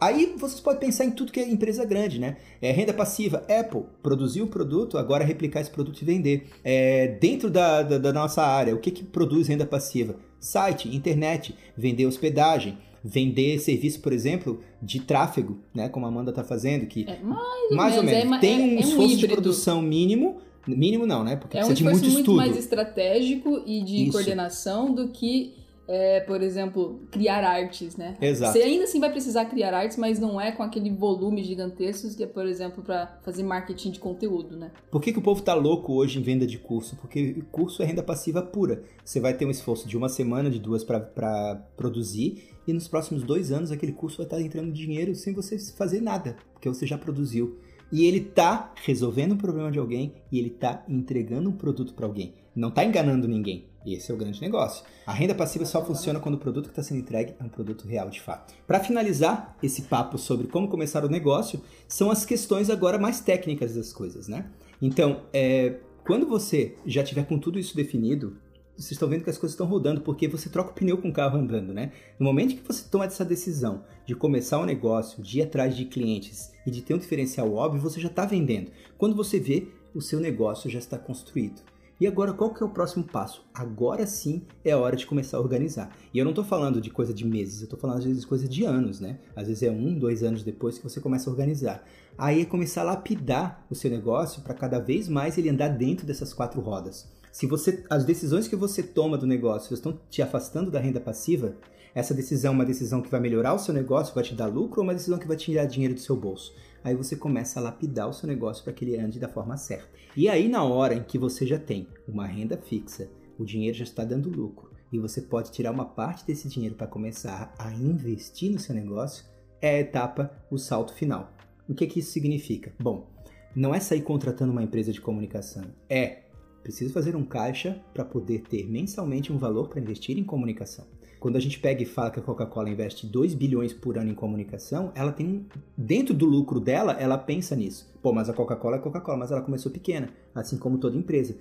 [0.01, 2.39] Aí vocês podem pensar em tudo que é empresa grande, né?
[2.63, 6.49] É, renda passiva, Apple, produzir o produto, agora replicar esse produto e vender.
[6.65, 10.17] É, dentro da, da, da nossa área, o que, que produz renda passiva?
[10.41, 15.89] Site, internet, vender hospedagem, vender serviço, por exemplo, de tráfego, né?
[15.89, 18.53] Como a Amanda está fazendo, que É, mais, mais ou menos, menos é ma- tem
[18.55, 19.33] é- um é um esforço de híbrido.
[19.35, 20.39] produção mínimo.
[20.67, 21.35] Mínimo não, né?
[21.37, 22.37] Porque É um precisa de esforço muito muito, estudo.
[22.37, 24.13] mais estratégico e de Isso.
[24.13, 25.55] coordenação do que,
[25.89, 28.15] é, por exemplo, criar artes, né?
[28.21, 28.53] Exato.
[28.53, 32.23] Você ainda assim vai precisar criar artes, mas não é com aquele volume gigantesco que
[32.23, 34.71] é, por exemplo, para fazer marketing de conteúdo, né?
[34.91, 36.95] Por que, que o povo tá louco hoje em venda de curso?
[36.97, 38.83] Porque curso é renda passiva pura.
[39.03, 43.23] Você vai ter um esforço de uma semana, de duas para produzir, e nos próximos
[43.23, 46.99] dois anos aquele curso vai estar entrando dinheiro sem você fazer nada, porque você já
[46.99, 47.59] produziu.
[47.91, 52.05] E ele tá resolvendo um problema de alguém e ele tá entregando um produto para
[52.05, 52.35] alguém.
[52.55, 53.65] Não tá enganando ninguém.
[53.95, 54.85] Esse é o grande negócio.
[55.07, 57.87] A renda passiva só funciona quando o produto que está sendo entregue é um produto
[57.87, 58.55] real de fato.
[58.67, 63.75] Para finalizar esse papo sobre como começar o negócio, são as questões agora mais técnicas
[63.75, 64.47] das coisas, né?
[64.81, 68.37] Então, é, quando você já tiver com tudo isso definido,
[68.77, 71.13] vocês estão vendo que as coisas estão rodando, porque você troca o pneu com o
[71.13, 71.91] carro andando, né?
[72.19, 75.85] No momento que você toma essa decisão de começar um negócio, de ir atrás de
[75.85, 78.71] clientes e de ter um diferencial óbvio, você já está vendendo.
[78.97, 81.61] Quando você vê, o seu negócio já está construído.
[82.01, 83.45] E agora, qual que é o próximo passo?
[83.53, 85.97] Agora sim é a hora de começar a organizar.
[86.15, 88.27] E eu não estou falando de coisa de meses, eu estou falando às vezes de
[88.27, 89.19] coisa de anos, né?
[89.35, 91.85] Às vezes é um, dois anos depois que você começa a organizar.
[92.17, 96.07] Aí é começar a lapidar o seu negócio para cada vez mais ele andar dentro
[96.07, 97.09] dessas quatro rodas.
[97.33, 101.57] Se você, as decisões que você toma do negócio estão te afastando da renda passiva,
[101.95, 104.81] essa decisão é uma decisão que vai melhorar o seu negócio, vai te dar lucro,
[104.81, 106.55] ou uma decisão que vai tirar dinheiro do seu bolso.
[106.89, 109.91] Aí você começa a lapidar o seu negócio para que ele ande da forma certa.
[110.17, 113.85] E aí, na hora em que você já tem uma renda fixa, o dinheiro já
[113.85, 118.51] está dando lucro, e você pode tirar uma parte desse dinheiro para começar a investir
[118.51, 119.27] no seu negócio,
[119.61, 121.31] é a etapa, o salto final.
[121.69, 122.73] O que, que isso significa?
[122.81, 123.07] Bom,
[123.55, 126.23] não é sair contratando uma empresa de comunicação, é
[126.63, 130.87] preciso fazer um caixa para poder ter mensalmente um valor para investir em comunicação.
[131.21, 134.15] Quando a gente pega e fala que a Coca-Cola investe 2 bilhões por ano em
[134.15, 135.45] comunicação, ela tem um,
[135.77, 137.93] dentro do lucro dela, ela pensa nisso.
[138.01, 141.37] Pô, mas a Coca-Cola é Coca-Cola, mas ela começou pequena, assim como toda empresa.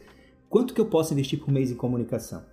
[0.50, 2.44] Quanto que eu posso investir por mês em comunicação?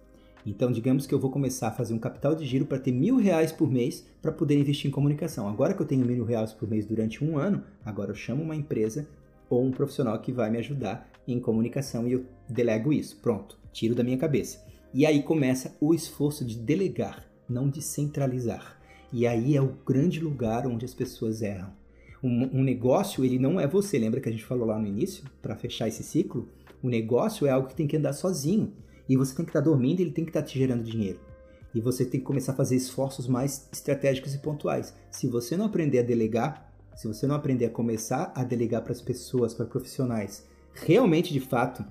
[0.47, 3.17] Então, digamos que eu vou começar a fazer um capital de giro para ter mil
[3.17, 5.49] reais por mês para poder investir em comunicação.
[5.49, 8.55] Agora que eu tenho mil reais por mês durante um ano, agora eu chamo uma
[8.55, 9.09] empresa
[9.49, 13.17] ou um profissional que vai me ajudar em comunicação e eu delego isso.
[13.23, 14.63] Pronto, tiro da minha cabeça.
[14.95, 18.81] E aí começa o esforço de delegar, não de centralizar.
[19.13, 21.73] E aí é o grande lugar onde as pessoas erram.
[22.23, 23.99] Um, um negócio, ele não é você.
[23.99, 26.49] Lembra que a gente falou lá no início, para fechar esse ciclo?
[26.81, 28.73] O negócio é algo que tem que andar sozinho.
[29.09, 31.19] E você tem que estar tá dormindo ele tem que estar tá te gerando dinheiro.
[31.75, 34.95] E você tem que começar a fazer esforços mais estratégicos e pontuais.
[35.11, 38.93] Se você não aprender a delegar, se você não aprender a começar a delegar para
[38.93, 41.85] as pessoas, para profissionais, realmente de fato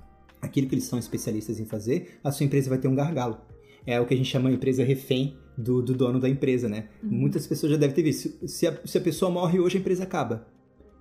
[0.43, 3.41] aquilo que eles são especialistas em fazer, a sua empresa vai ter um gargalo.
[3.85, 6.89] É o que a gente chama de empresa refém do, do dono da empresa, né?
[7.01, 7.09] Uhum.
[7.11, 8.47] Muitas pessoas já devem ter visto.
[8.47, 10.47] Se a, se a pessoa morre hoje, a empresa acaba.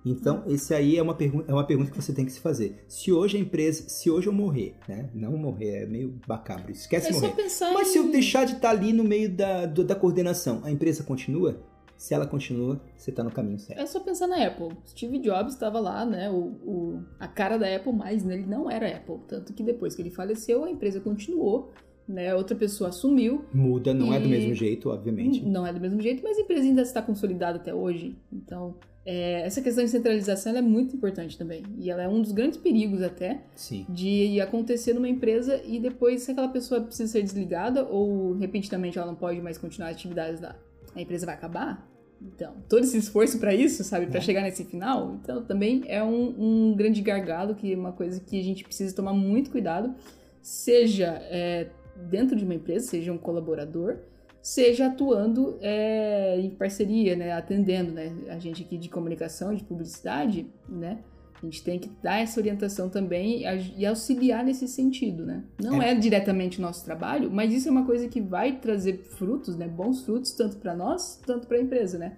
[0.05, 0.53] Então, uhum.
[0.53, 2.83] esse aí é uma, pergunta, é uma pergunta que você tem que se fazer.
[2.87, 5.09] Se hoje a empresa, se hoje eu morrer, né?
[5.13, 7.33] Não morrer, é meio bacabro, esquece é morrer.
[7.73, 7.91] Mas em...
[7.91, 11.63] se eu deixar de estar ali no meio da, da coordenação, a empresa continua?
[11.97, 13.79] Se ela continua, você está no caminho certo.
[13.79, 14.69] É só pensar na Apple.
[14.85, 16.29] Steve Jobs estava lá, né?
[16.29, 19.19] O, o, a cara da Apple, mas ele não era Apple.
[19.27, 21.71] Tanto que depois que ele faleceu, a empresa continuou.
[22.05, 23.45] Né, outra pessoa assumiu.
[23.53, 24.17] Muda, não e...
[24.17, 25.41] é do mesmo jeito, obviamente.
[25.45, 28.17] Não é do mesmo jeito, mas a empresa ainda está consolidada até hoje.
[28.29, 28.75] Então,
[29.05, 31.63] é, essa questão de centralização é muito importante também.
[31.77, 33.85] E ela é um dos grandes perigos até Sim.
[33.89, 39.07] de acontecer numa empresa e depois, se aquela pessoa precisa ser desligada ou repentinamente ela
[39.07, 40.55] não pode mais continuar as atividades lá,
[40.95, 41.87] a empresa vai acabar?
[42.21, 44.21] Então, todo esse esforço para isso, sabe, para é.
[44.21, 48.39] chegar nesse final, então também é um, um, grande gargalo, que é uma coisa que
[48.39, 49.93] a gente precisa tomar muito cuidado,
[50.41, 51.67] seja é,
[52.09, 53.97] dentro de uma empresa, seja um colaborador,
[54.41, 60.47] seja atuando é, em parceria, né, atendendo, né, a gente aqui de comunicação, de publicidade,
[60.67, 60.99] né,
[61.45, 63.43] a gente tem que dar essa orientação também
[63.77, 65.43] e auxiliar nesse sentido, né?
[65.61, 69.03] Não é, é diretamente o nosso trabalho, mas isso é uma coisa que vai trazer
[69.03, 69.67] frutos, né?
[69.67, 72.17] Bons frutos, tanto para nós, tanto para a empresa, né?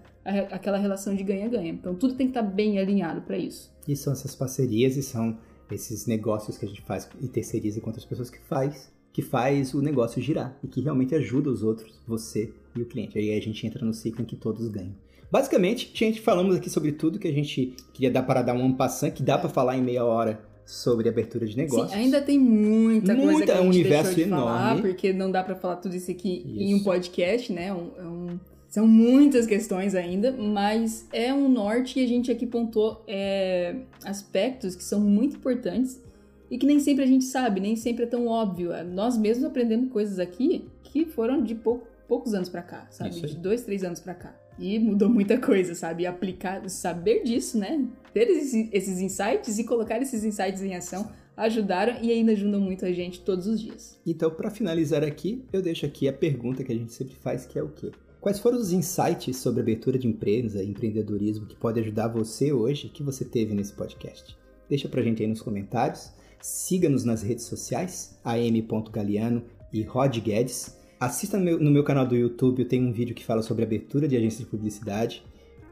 [0.52, 1.72] Aquela relação de ganha-ganha.
[1.72, 3.74] Então tudo tem que estar tá bem alinhado para isso.
[3.88, 5.38] E são essas parcerias e são
[5.72, 9.74] esses negócios que a gente faz e terceiriza com outras pessoas que faz que faz
[9.74, 13.18] o negócio girar e que realmente ajuda os outros, você e o cliente.
[13.18, 14.94] Aí a gente entra no ciclo em que todos ganham.
[15.36, 19.12] Basicamente, gente, falamos aqui sobre tudo que a gente queria dar para dar um passant,
[19.12, 21.92] que dá para falar em meia hora sobre abertura de negócios.
[21.92, 24.46] Sim, ainda tem muita, muita coisa que a gente um universo de enorme.
[24.46, 26.62] falar, porque não dá para falar tudo isso aqui isso.
[26.62, 27.74] em um podcast, né?
[27.74, 32.48] Um, é um, são muitas questões ainda, mas é um norte e a gente aqui
[32.48, 33.76] pontuou é,
[34.06, 36.02] aspectos que são muito importantes
[36.50, 38.72] e que nem sempre a gente sabe, nem sempre é tão óbvio.
[38.86, 43.20] Nós mesmos aprendemos coisas aqui que foram de pouco, poucos anos para cá, sabe?
[43.20, 44.45] De dois, três anos para cá.
[44.58, 46.06] E mudou muita coisa, sabe?
[46.06, 47.86] Aplicar, saber disso, né?
[48.14, 48.28] Ter
[48.72, 53.22] esses insights e colocar esses insights em ação ajudaram e ainda ajudam muito a gente
[53.22, 54.00] todos os dias.
[54.06, 57.60] Então, para finalizar aqui, eu deixo aqui a pergunta que a gente sempre faz, que
[57.60, 57.92] é o quê?
[58.22, 62.90] Quais foram os insights sobre abertura de empresa e empreendedorismo que pode ajudar você hoje
[62.90, 64.36] que você teve nesse podcast?
[64.68, 66.12] Deixa pra gente aí nos comentários.
[66.42, 70.76] Siga-nos nas redes sociais, am.galiano e Rod Guedes.
[71.00, 74.16] Assista no meu, canal do YouTube, eu tenho um vídeo que fala sobre abertura de
[74.16, 75.24] agência de publicidade.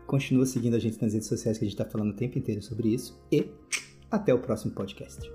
[0.06, 2.62] Continua seguindo a gente nas redes sociais que a gente está falando o tempo inteiro
[2.62, 3.18] sobre isso.
[3.32, 3.48] E
[4.12, 5.32] até o próximo podcast.